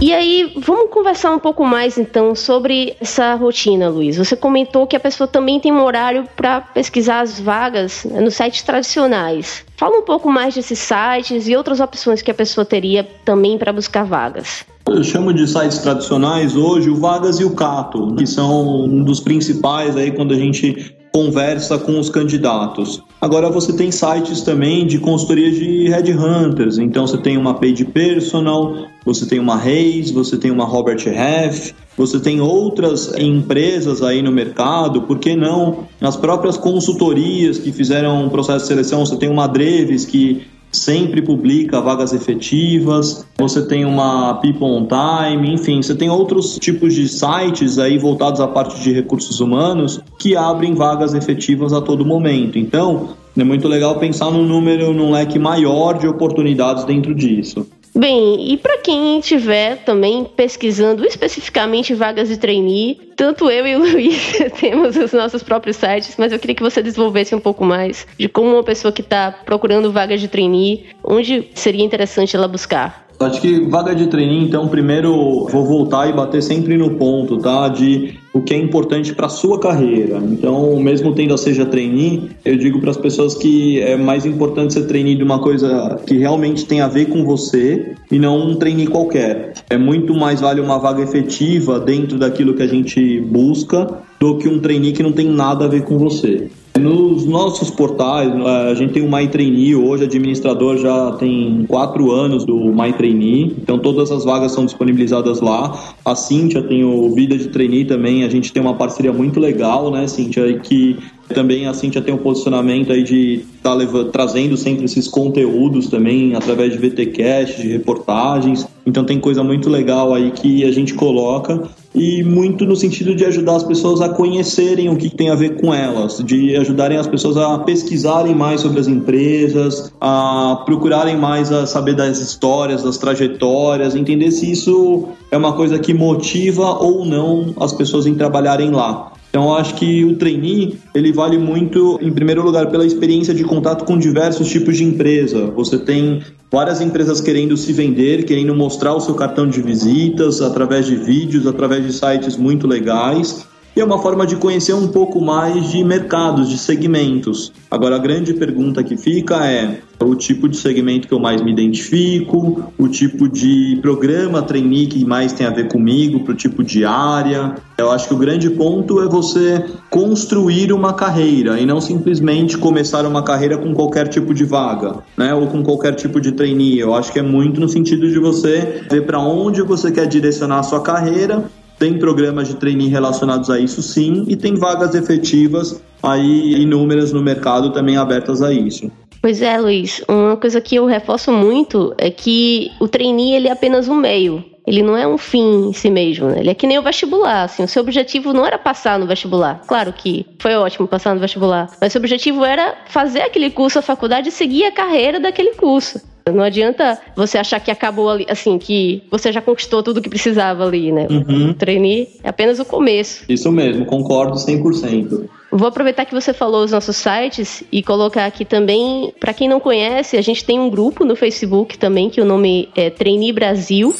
E 0.00 0.14
aí, 0.14 0.54
vamos 0.56 0.90
conversar 0.90 1.32
um 1.32 1.38
pouco 1.38 1.66
mais 1.66 1.98
então 1.98 2.34
sobre 2.34 2.96
essa 2.98 3.34
rotina, 3.34 3.90
Luiz. 3.90 4.16
Você 4.16 4.34
comentou 4.34 4.86
que 4.86 4.96
a 4.96 5.00
pessoa 5.00 5.28
também 5.28 5.60
tem 5.60 5.70
um 5.70 5.84
horário 5.84 6.24
para 6.34 6.62
pesquisar 6.62 7.20
as 7.20 7.38
vagas 7.38 8.04
né, 8.04 8.18
nos 8.18 8.34
sites 8.34 8.62
tradicionais. 8.62 9.66
Fala 9.76 9.98
um 9.98 10.02
pouco 10.02 10.30
mais 10.30 10.54
desses 10.54 10.78
sites 10.78 11.46
e 11.46 11.54
outras 11.54 11.78
opções 11.78 12.22
que 12.22 12.30
a 12.30 12.34
pessoa 12.34 12.64
teria 12.64 13.06
também 13.22 13.58
para 13.58 13.70
buscar 13.70 14.04
vagas. 14.04 14.64
Eu 14.88 15.04
chamo 15.04 15.30
de 15.30 15.46
sites 15.46 15.76
tradicionais 15.76 16.56
hoje 16.56 16.88
o 16.88 16.96
Vagas 16.96 17.38
e 17.38 17.44
o 17.44 17.50
Cato, 17.54 18.14
que 18.14 18.26
são 18.26 18.84
um 18.84 19.04
dos 19.04 19.20
principais 19.20 19.94
aí 19.94 20.10
quando 20.10 20.32
a 20.32 20.38
gente 20.38 20.94
conversa 21.12 21.76
com 21.78 21.98
os 22.00 22.08
candidatos. 22.08 23.02
Agora 23.20 23.50
você 23.50 23.72
tem 23.72 23.90
sites 23.90 24.42
também 24.42 24.86
de 24.86 24.98
consultoria 24.98 25.50
de 25.50 25.88
headhunters, 25.88 26.78
então 26.78 27.04
você 27.04 27.18
tem 27.18 27.36
uma 27.36 27.54
Page 27.54 27.84
Personal, 27.84 28.86
você 29.04 29.26
tem 29.26 29.40
uma 29.40 29.56
Reis, 29.56 30.12
você 30.12 30.36
tem 30.36 30.52
uma 30.52 30.64
Robert 30.64 31.02
Half, 31.08 31.72
você 31.96 32.20
tem 32.20 32.40
outras 32.40 33.12
empresas 33.18 34.02
aí 34.02 34.22
no 34.22 34.30
mercado, 34.30 35.02
por 35.02 35.18
que 35.18 35.34
não? 35.34 35.88
As 36.00 36.16
próprias 36.16 36.56
consultorias 36.56 37.58
que 37.58 37.72
fizeram 37.72 38.24
um 38.24 38.28
processo 38.28 38.60
de 38.60 38.68
seleção, 38.68 39.04
você 39.04 39.16
tem 39.16 39.28
uma 39.28 39.48
Dreves 39.48 40.04
que 40.04 40.46
sempre 40.70 41.22
publica 41.22 41.80
vagas 41.80 42.12
efetivas, 42.12 43.26
você 43.38 43.66
tem 43.66 43.84
uma 43.84 44.34
People 44.34 44.66
on 44.66 44.86
Time, 44.86 45.52
enfim, 45.52 45.82
você 45.82 45.94
tem 45.94 46.10
outros 46.10 46.58
tipos 46.58 46.94
de 46.94 47.08
sites 47.08 47.78
aí 47.78 47.98
voltados 47.98 48.40
à 48.40 48.46
parte 48.46 48.80
de 48.80 48.92
recursos 48.92 49.40
humanos 49.40 50.00
que 50.18 50.36
abrem 50.36 50.74
vagas 50.74 51.14
efetivas 51.14 51.72
a 51.72 51.80
todo 51.80 52.04
momento. 52.04 52.58
Então, 52.58 53.10
é 53.36 53.44
muito 53.44 53.68
legal 53.68 53.98
pensar 53.98 54.30
num 54.30 54.44
número, 54.44 54.92
num 54.92 55.12
leque 55.12 55.38
maior 55.38 55.98
de 55.98 56.08
oportunidades 56.08 56.84
dentro 56.84 57.14
disso. 57.14 57.66
Bem, 57.94 58.52
e 58.52 58.56
para 58.56 58.78
quem 58.78 59.18
estiver 59.18 59.76
também 59.84 60.24
pesquisando 60.24 61.04
especificamente 61.04 61.94
vagas 61.94 62.28
de 62.28 62.36
trainee, 62.36 62.94
tanto 63.16 63.50
eu 63.50 63.66
e 63.66 63.74
o 63.76 63.80
Luiz 63.90 64.32
temos 64.60 64.96
os 64.96 65.12
nossos 65.12 65.42
próprios 65.42 65.76
sites, 65.76 66.14
mas 66.16 66.32
eu 66.32 66.38
queria 66.38 66.54
que 66.54 66.62
você 66.62 66.82
desenvolvesse 66.82 67.34
um 67.34 67.40
pouco 67.40 67.64
mais 67.64 68.06
de 68.18 68.28
como 68.28 68.52
uma 68.52 68.62
pessoa 68.62 68.92
que 68.92 69.00
está 69.00 69.32
procurando 69.32 69.90
vagas 69.90 70.20
de 70.20 70.28
trainee, 70.28 70.86
onde 71.02 71.48
seria 71.54 71.84
interessante 71.84 72.36
ela 72.36 72.46
buscar. 72.46 73.07
Acho 73.20 73.40
que 73.40 73.60
vaga 73.68 73.94
de 73.94 74.06
treininho, 74.06 74.44
então, 74.44 74.68
primeiro 74.68 75.12
vou 75.50 75.64
voltar 75.64 76.08
e 76.08 76.12
bater 76.12 76.40
sempre 76.40 76.78
no 76.78 76.90
ponto, 76.90 77.38
tá? 77.38 77.68
De 77.68 78.14
o 78.32 78.40
que 78.40 78.54
é 78.54 78.56
importante 78.56 79.12
para 79.12 79.28
sua 79.28 79.58
carreira. 79.58 80.18
Então, 80.18 80.78
mesmo 80.78 81.12
tendo 81.12 81.34
a 81.34 81.38
seja 81.38 81.66
trainee, 81.66 82.30
eu 82.44 82.56
digo 82.56 82.80
para 82.80 82.90
as 82.90 82.96
pessoas 82.96 83.34
que 83.34 83.80
é 83.80 83.96
mais 83.96 84.24
importante 84.24 84.74
ser 84.74 84.86
trainee 84.86 85.16
de 85.16 85.24
uma 85.24 85.40
coisa 85.40 86.00
que 86.06 86.16
realmente 86.16 86.64
tem 86.64 86.80
a 86.80 86.86
ver 86.86 87.06
com 87.06 87.24
você 87.24 87.94
e 88.10 88.18
não 88.20 88.50
um 88.50 88.54
trainee 88.54 88.86
qualquer. 88.86 89.54
É 89.68 89.76
muito 89.76 90.14
mais 90.14 90.40
vale 90.40 90.60
uma 90.60 90.78
vaga 90.78 91.02
efetiva 91.02 91.80
dentro 91.80 92.18
daquilo 92.18 92.54
que 92.54 92.62
a 92.62 92.68
gente 92.68 93.20
busca 93.20 93.88
do 94.20 94.36
que 94.38 94.48
um 94.48 94.60
trainee 94.60 94.92
que 94.92 95.02
não 95.02 95.12
tem 95.12 95.26
nada 95.26 95.64
a 95.64 95.68
ver 95.68 95.82
com 95.82 95.98
você. 95.98 96.48
Nos 96.78 97.26
nossos 97.26 97.70
portais, 97.70 98.32
a 98.70 98.74
gente 98.74 98.92
tem 98.92 99.02
o 99.02 99.10
MyTrainee, 99.10 99.74
hoje 99.74 100.04
administrador 100.04 100.76
já 100.78 101.12
tem 101.12 101.64
quatro 101.68 102.10
anos 102.10 102.44
do 102.44 102.56
MyTrainee, 102.56 103.56
então 103.60 103.78
todas 103.78 104.10
as 104.10 104.24
vagas 104.24 104.52
são 104.52 104.64
disponibilizadas 104.64 105.40
lá. 105.40 105.94
A 106.04 106.14
Cintia 106.14 106.62
tem 106.62 106.84
o 106.84 107.14
Vida 107.14 107.36
de 107.36 107.48
Trainee 107.48 107.84
também, 107.84 108.24
a 108.24 108.28
gente 108.28 108.52
tem 108.52 108.62
uma 108.62 108.74
parceria 108.74 109.12
muito 109.12 109.40
legal, 109.40 109.90
né, 109.90 110.06
Cintia, 110.06 110.58
que 110.58 110.96
também 111.34 111.66
a 111.66 111.74
Cintia 111.74 112.00
tem 112.00 112.14
um 112.14 112.18
posicionamento 112.18 112.92
aí 112.92 113.02
de 113.02 113.44
estar 113.56 113.76
tá 113.76 114.04
trazendo 114.12 114.56
sempre 114.56 114.84
esses 114.84 115.06
conteúdos 115.06 115.88
também 115.88 116.34
através 116.34 116.72
de 116.72 116.78
VTcast, 116.78 117.60
de 117.60 117.68
reportagens. 117.68 118.66
Então 118.86 119.04
tem 119.04 119.20
coisa 119.20 119.44
muito 119.44 119.68
legal 119.68 120.14
aí 120.14 120.30
que 120.30 120.64
a 120.64 120.72
gente 120.72 120.94
coloca 120.94 121.62
e 121.94 122.22
muito 122.22 122.64
no 122.64 122.76
sentido 122.76 123.14
de 123.14 123.24
ajudar 123.24 123.56
as 123.56 123.64
pessoas 123.64 124.00
a 124.00 124.08
conhecerem 124.08 124.88
o 124.88 124.96
que 124.96 125.10
tem 125.10 125.30
a 125.30 125.34
ver 125.34 125.60
com 125.60 125.74
elas, 125.74 126.22
de 126.24 126.56
ajudarem 126.56 126.96
as 126.96 127.06
pessoas 127.06 127.36
a 127.36 127.58
pesquisarem 127.58 128.34
mais 128.34 128.60
sobre 128.60 128.78
as 128.78 128.86
empresas, 128.86 129.92
a 130.00 130.62
procurarem 130.64 131.16
mais 131.16 131.50
a 131.50 131.66
saber 131.66 131.94
das 131.94 132.20
histórias, 132.20 132.82
das 132.82 132.98
trajetórias, 132.98 133.94
entender 133.94 134.30
se 134.30 134.50
isso 134.50 135.08
é 135.30 135.36
uma 135.36 135.52
coisa 135.52 135.78
que 135.78 135.92
motiva 135.92 136.78
ou 136.78 137.04
não 137.04 137.54
as 137.60 137.72
pessoas 137.72 138.06
em 138.06 138.14
trabalharem 138.14 138.70
lá. 138.70 139.12
Então, 139.30 139.54
acho 139.54 139.74
que 139.74 140.04
o 140.04 140.16
trainee, 140.16 140.78
ele 140.94 141.12
vale 141.12 141.36
muito, 141.36 141.98
em 142.00 142.10
primeiro 142.10 142.42
lugar, 142.42 142.70
pela 142.70 142.86
experiência 142.86 143.34
de 143.34 143.44
contato 143.44 143.84
com 143.84 143.98
diversos 143.98 144.48
tipos 144.48 144.76
de 144.76 144.84
empresa. 144.84 145.46
Você 145.48 145.78
tem 145.78 146.22
várias 146.50 146.80
empresas 146.80 147.20
querendo 147.20 147.56
se 147.56 147.72
vender, 147.72 148.24
querendo 148.24 148.54
mostrar 148.54 148.94
o 148.94 149.00
seu 149.00 149.14
cartão 149.14 149.46
de 149.46 149.60
visitas 149.60 150.40
através 150.40 150.86
de 150.86 150.96
vídeos, 150.96 151.46
através 151.46 151.84
de 151.84 151.92
sites 151.92 152.36
muito 152.36 152.66
legais 152.66 153.47
e 153.78 153.80
é 153.80 153.84
uma 153.84 154.00
forma 154.00 154.26
de 154.26 154.34
conhecer 154.34 154.72
um 154.72 154.88
pouco 154.88 155.20
mais 155.20 155.70
de 155.70 155.84
mercados, 155.84 156.48
de 156.48 156.58
segmentos. 156.58 157.52
Agora, 157.70 157.94
a 157.94 157.98
grande 158.00 158.34
pergunta 158.34 158.82
que 158.82 158.96
fica 158.96 159.46
é 159.46 159.82
o 160.00 160.16
tipo 160.16 160.48
de 160.48 160.56
segmento 160.56 161.06
que 161.06 161.14
eu 161.14 161.20
mais 161.20 161.40
me 161.40 161.52
identifico, 161.52 162.72
o 162.76 162.88
tipo 162.88 163.28
de 163.28 163.78
programa 163.80 164.42
trainee 164.42 164.88
que 164.88 165.04
mais 165.04 165.32
tem 165.32 165.46
a 165.46 165.50
ver 165.50 165.68
comigo, 165.68 166.24
para 166.24 166.32
o 166.32 166.36
tipo 166.36 166.64
de 166.64 166.84
área. 166.84 167.54
Eu 167.76 167.92
acho 167.92 168.08
que 168.08 168.14
o 168.14 168.16
grande 168.16 168.50
ponto 168.50 169.00
é 169.00 169.06
você 169.06 169.64
construir 169.88 170.72
uma 170.72 170.92
carreira 170.92 171.60
e 171.60 171.64
não 171.64 171.80
simplesmente 171.80 172.58
começar 172.58 173.06
uma 173.06 173.22
carreira 173.22 173.56
com 173.56 173.72
qualquer 173.72 174.08
tipo 174.08 174.34
de 174.34 174.44
vaga, 174.44 174.96
né? 175.16 175.32
Ou 175.34 175.46
com 175.46 175.62
qualquer 175.62 175.94
tipo 175.94 176.20
de 176.20 176.32
trainee. 176.32 176.80
Eu 176.80 176.96
acho 176.96 177.12
que 177.12 177.20
é 177.20 177.22
muito 177.22 177.60
no 177.60 177.68
sentido 177.68 178.08
de 178.08 178.18
você 178.18 178.82
ver 178.90 179.06
para 179.06 179.20
onde 179.20 179.62
você 179.62 179.92
quer 179.92 180.06
direcionar 180.06 180.58
a 180.58 180.62
sua 180.64 180.80
carreira 180.80 181.44
tem 181.78 181.98
programas 181.98 182.48
de 182.48 182.56
trainee 182.56 182.88
relacionados 182.88 183.48
a 183.50 183.58
isso 183.58 183.82
sim, 183.82 184.24
e 184.26 184.36
tem 184.36 184.54
vagas 184.54 184.94
efetivas 184.94 185.80
aí 186.02 186.54
inúmeras 186.60 187.12
no 187.12 187.22
mercado 187.22 187.72
também 187.72 187.96
abertas 187.96 188.42
a 188.42 188.52
isso. 188.52 188.90
Pois 189.20 189.42
é, 189.42 189.58
Luiz. 189.58 190.02
Uma 190.08 190.36
coisa 190.36 190.60
que 190.60 190.76
eu 190.76 190.86
reforço 190.86 191.32
muito 191.32 191.92
é 191.98 192.10
que 192.10 192.70
o 192.80 192.86
trainee 192.86 193.34
ele 193.34 193.48
é 193.48 193.52
apenas 193.52 193.88
um 193.88 193.96
meio. 193.96 194.44
Ele 194.68 194.82
não 194.82 194.96
é 194.96 195.06
um 195.08 195.16
fim 195.16 195.68
em 195.68 195.72
si 195.72 195.88
mesmo, 195.88 196.28
né? 196.28 196.40
Ele 196.40 196.50
é 196.50 196.54
que 196.54 196.66
nem 196.66 196.78
o 196.78 196.82
vestibular, 196.82 197.44
assim. 197.44 197.64
O 197.64 197.68
seu 197.68 197.82
objetivo 197.82 198.34
não 198.34 198.44
era 198.44 198.58
passar 198.58 198.98
no 198.98 199.06
vestibular. 199.06 199.62
Claro 199.66 199.92
que 199.92 200.26
foi 200.38 200.54
ótimo 200.54 200.86
passar 200.86 201.14
no 201.14 201.20
vestibular. 201.20 201.70
Mas 201.80 201.88
o 201.88 201.92
seu 201.92 202.00
objetivo 202.00 202.44
era 202.44 202.74
fazer 202.86 203.22
aquele 203.22 203.50
curso, 203.50 203.78
a 203.78 203.82
faculdade, 203.82 204.28
e 204.28 204.32
seguir 204.32 204.64
a 204.64 204.72
carreira 204.72 205.18
daquele 205.18 205.54
curso. 205.54 206.00
Não 206.30 206.44
adianta 206.44 206.98
você 207.16 207.38
achar 207.38 207.58
que 207.60 207.70
acabou 207.70 208.10
ali, 208.10 208.26
assim, 208.28 208.58
que 208.58 209.02
você 209.10 209.32
já 209.32 209.40
conquistou 209.40 209.82
tudo 209.82 210.02
que 210.02 210.10
precisava 210.10 210.66
ali, 210.66 210.92
né? 210.92 211.06
Uhum. 211.08 211.50
O 211.50 211.54
trainee 211.54 212.08
é 212.22 212.28
apenas 212.28 212.58
o 212.58 212.64
começo. 212.66 213.24
Isso 213.26 213.50
mesmo, 213.50 213.86
concordo 213.86 214.34
100%. 214.34 215.28
Vou 215.50 215.68
aproveitar 215.68 216.04
que 216.04 216.14
você 216.14 216.34
falou 216.34 216.62
os 216.62 216.72
nossos 216.72 216.96
sites 216.96 217.64
e 217.72 217.82
colocar 217.82 218.26
aqui 218.26 218.44
também, 218.44 219.14
para 219.18 219.32
quem 219.32 219.48
não 219.48 219.58
conhece, 219.58 220.18
a 220.18 220.22
gente 220.22 220.44
tem 220.44 220.60
um 220.60 220.68
grupo 220.68 221.06
no 221.06 221.16
Facebook 221.16 221.78
também 221.78 222.10
que 222.10 222.20
o 222.20 222.24
nome 222.24 222.68
é 222.76 222.90
Trainee 222.90 223.32
Brasil. 223.32 223.94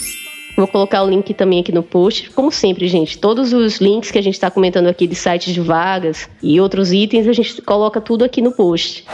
Vou 0.58 0.66
colocar 0.66 1.04
o 1.04 1.08
link 1.08 1.32
também 1.34 1.60
aqui 1.60 1.70
no 1.70 1.84
post. 1.84 2.30
Como 2.30 2.50
sempre, 2.50 2.88
gente, 2.88 3.16
todos 3.16 3.52
os 3.52 3.76
links 3.76 4.10
que 4.10 4.18
a 4.18 4.22
gente 4.22 4.34
está 4.34 4.50
comentando 4.50 4.88
aqui 4.88 5.06
de 5.06 5.14
sites 5.14 5.54
de 5.54 5.60
vagas 5.60 6.28
e 6.42 6.60
outros 6.60 6.92
itens, 6.92 7.28
a 7.28 7.32
gente 7.32 7.62
coloca 7.62 8.00
tudo 8.00 8.24
aqui 8.24 8.42
no 8.42 8.50
post. 8.50 9.04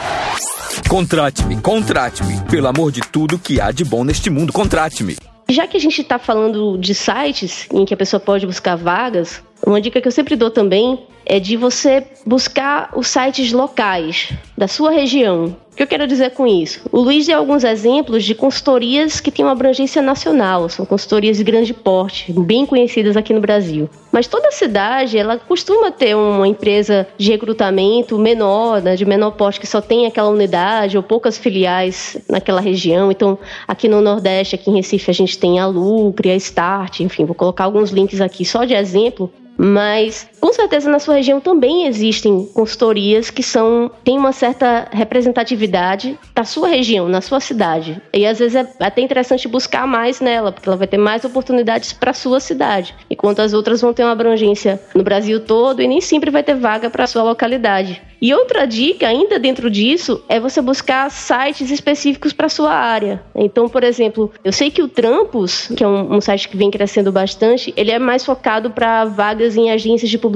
Contrate-me, 0.89 1.61
contrate-me. 1.61 2.41
Pelo 2.51 2.67
amor 2.67 2.91
de 2.91 3.03
tudo 3.03 3.39
que 3.39 3.61
há 3.61 3.71
de 3.71 3.85
bom 3.85 4.05
neste 4.05 4.31
mundo, 4.31 4.55
contrate-me. 4.55 5.19
Já 5.47 5.67
que 5.67 5.77
a 5.77 5.81
gente 5.81 6.01
está 6.01 6.19
falando 6.19 6.79
de 6.79 6.95
sites 6.95 7.69
em 7.71 7.85
que 7.85 7.93
a 7.93 7.97
pessoa 7.97 8.19
pode 8.19 8.47
buscar 8.47 8.77
vagas, 8.77 9.43
uma 9.67 9.83
dica 9.83 10.01
que 10.01 10.09
eu 10.09 10.13
sempre 10.13 10.37
dou 10.37 10.51
também 10.51 10.99
é 11.27 11.41
de 11.41 11.57
você 11.57 12.07
buscar 12.27 12.91
os 12.95 13.09
sites 13.09 13.53
locais 13.53 14.33
da 14.57 14.69
sua 14.69 14.91
região. 14.91 15.57
O 15.75 15.77
que 15.77 15.83
eu 15.83 15.89
quero 15.89 16.07
dizer 16.07 16.31
com 16.31 16.47
isso? 16.47 16.89
O 16.93 17.01
Luiz 17.01 17.27
deu 17.27 17.37
alguns 17.37 17.65
exemplos 17.65 18.23
de 18.23 18.33
consultorias 18.33 19.19
que 19.19 19.29
têm 19.29 19.45
uma 19.45 19.51
abrangência 19.51 20.01
nacional, 20.01 20.69
são 20.69 20.87
consultorias 20.87 21.37
de 21.37 21.43
grande 21.43 21.75
porte, 21.75 22.33
bem 22.33 22.65
conhecidas 22.65 23.17
aqui 23.17 23.33
no 23.35 23.41
Brasil. 23.41 23.91
Mas 24.13 24.29
toda 24.29 24.53
cidade, 24.53 25.19
ela 25.19 25.37
costuma 25.37 25.91
ter 25.91 26.15
uma 26.15 26.47
empresa 26.47 27.09
de 27.19 27.29
recrutamento 27.33 28.17
menor, 28.17 28.81
né, 28.81 28.95
de 28.95 29.05
menor 29.05 29.33
porte, 29.33 29.59
que 29.59 29.67
só 29.67 29.81
tem 29.81 30.07
aquela 30.07 30.29
unidade 30.29 30.97
ou 30.97 31.03
poucas 31.03 31.37
filiais 31.37 32.17
naquela 32.31 32.61
região. 32.61 33.11
Então, 33.11 33.37
aqui 33.67 33.89
no 33.89 34.01
Nordeste, 34.01 34.55
aqui 34.55 34.71
em 34.71 34.75
Recife, 34.77 35.11
a 35.11 35.15
gente 35.15 35.37
tem 35.37 35.59
a 35.59 35.67
Lucre, 35.67 36.31
a 36.31 36.37
Start, 36.37 37.01
enfim, 37.01 37.25
vou 37.25 37.35
colocar 37.35 37.65
alguns 37.65 37.91
links 37.91 38.21
aqui 38.21 38.45
só 38.45 38.65
de 38.65 38.75
exemplo 38.75 39.29
mas 39.57 40.29
com 40.45 40.53
certeza 40.53 40.91
na 40.91 40.99
sua 40.99 41.15
região 41.15 41.41
também 41.41 41.87
existem 41.87 42.45
consultorias 42.53 43.31
que 43.31 43.43
são 43.43 43.91
têm 44.05 44.19
uma 44.19 44.31
certa 44.31 44.89
representatividade 44.93 46.19
da 46.35 46.45
sua 46.45 46.69
região, 46.69 47.09
na 47.09 47.23
sua 47.23 47.41
cidade. 47.41 47.99
E 48.13 48.27
às 48.27 48.41
vezes 48.41 48.55
é 48.55 48.71
até 48.79 49.01
interessante 49.01 49.49
buscar 49.49 49.87
mais 49.87 50.21
nela, 50.21 50.53
porque 50.53 50.69
ela 50.69 50.77
vai 50.77 50.87
ter 50.87 50.99
mais 50.99 51.25
oportunidades 51.25 51.95
para 51.95 52.13
sua 52.13 52.41
cidade, 52.41 52.95
enquanto 53.09 53.41
as 53.41 53.55
outras 53.55 53.81
vão 53.81 53.95
ter 53.95 54.03
uma 54.05 54.13
abrangência 54.13 54.79
no 54.95 55.03
Brasil 55.03 55.41
todo 55.41 55.81
e 55.81 55.89
nem 55.89 56.03
sempre 56.03 56.31
vai 56.31 56.43
ter 56.43 56.57
vaga 56.57 56.91
para 56.91 57.07
sua 57.07 57.23
localidade. 57.23 58.03
E 58.21 58.33
outra 58.33 58.67
dica, 58.67 59.07
ainda 59.07 59.39
dentro 59.39 59.71
disso, 59.71 60.23
é 60.31 60.41
você 60.41 60.63
buscar 60.63 61.11
sites 61.11 61.71
específicos 61.71 62.33
para 62.33 62.49
sua 62.49 62.73
área. 62.73 63.23
Então, 63.35 63.69
por 63.69 63.85
exemplo, 63.85 64.33
eu 64.43 64.51
sei 64.51 64.71
que 64.71 64.83
o 64.83 64.89
Trampos, 64.89 65.69
que 65.77 65.85
é 65.85 65.87
um, 65.87 66.15
um 66.15 66.21
site 66.23 66.49
que 66.49 66.57
vem 66.57 66.71
crescendo 66.71 67.13
bastante, 67.13 67.75
ele 67.77 67.91
é 67.91 67.99
mais 67.99 68.25
focado 68.25 68.71
para 68.71 69.05
vagas 69.05 69.59
em 69.59 69.71
agências 69.71 70.11
de 70.11 70.17
publicidade, 70.17 70.34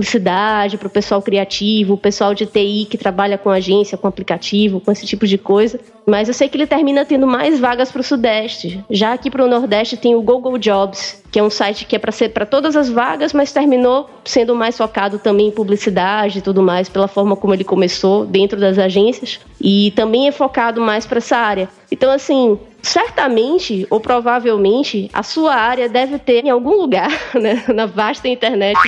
para 0.78 0.87
o 0.87 0.90
pessoal 0.90 1.23
criativo, 1.23 1.95
o 1.95 1.99
pessoal 1.99 2.35
de 2.35 2.47
TI 2.47 2.87
que 2.88 2.99
trabalha 2.99 3.38
com 3.38 3.50
agência, 3.50 3.99
com 3.99 4.07
aplicativo, 4.07 4.81
com 4.81 4.93
esse 4.93 5.07
tipo 5.07 5.26
de 5.26 5.38
coisa. 5.38 5.81
Mas 6.07 6.28
eu 6.28 6.35
sei 6.35 6.49
que 6.49 6.57
ele 6.57 6.67
termina 6.67 7.05
tendo 7.05 7.26
mais 7.26 7.61
vagas 7.61 7.90
para 7.90 8.00
o 8.00 8.05
Sudeste. 8.05 8.83
Já 8.90 9.12
aqui 9.12 9.31
para 9.31 9.45
o 9.45 9.49
Nordeste 9.49 9.97
tem 9.97 10.14
o 10.14 10.23
Google 10.23 10.57
Jobs, 10.59 11.23
que 11.31 11.38
é 11.38 11.43
um 11.43 11.50
site 11.50 11.85
que 11.85 11.97
é 11.97 11.99
para 11.99 12.12
ser 12.12 12.31
para 12.31 12.47
todas 12.47 12.76
as 12.76 12.88
vagas, 12.88 13.33
mas 13.33 13.52
terminou 13.52 14.09
sendo 14.25 14.55
mais 14.55 14.76
focado 14.76 15.19
também 15.19 15.49
em 15.49 15.50
publicidade 15.50 16.38
e 16.38 16.43
tudo 16.43 16.62
mais, 16.62 16.88
pela 16.88 17.09
forma 17.09 17.37
como 17.37 17.52
ele 17.52 17.64
começou 17.64 18.25
dentro 18.25 18.59
das 18.59 18.78
agências, 18.78 19.40
e 19.61 19.90
também 19.93 20.28
é 20.28 20.33
focado 20.33 20.81
mais 20.81 21.05
para 21.07 21.19
essa 21.19 21.37
área. 21.37 21.69
Então, 21.90 22.11
assim, 22.11 22.59
certamente 22.82 23.87
ou 23.90 24.00
provavelmente 24.00 25.11
a 25.12 25.23
sua 25.23 25.54
área 25.54 25.88
deve 25.88 26.18
ter 26.18 26.44
em 26.44 26.50
algum 26.50 26.76
lugar, 26.76 27.11
né, 27.35 27.64
na 27.75 27.87
vasta 27.87 28.28
internet, 28.28 28.78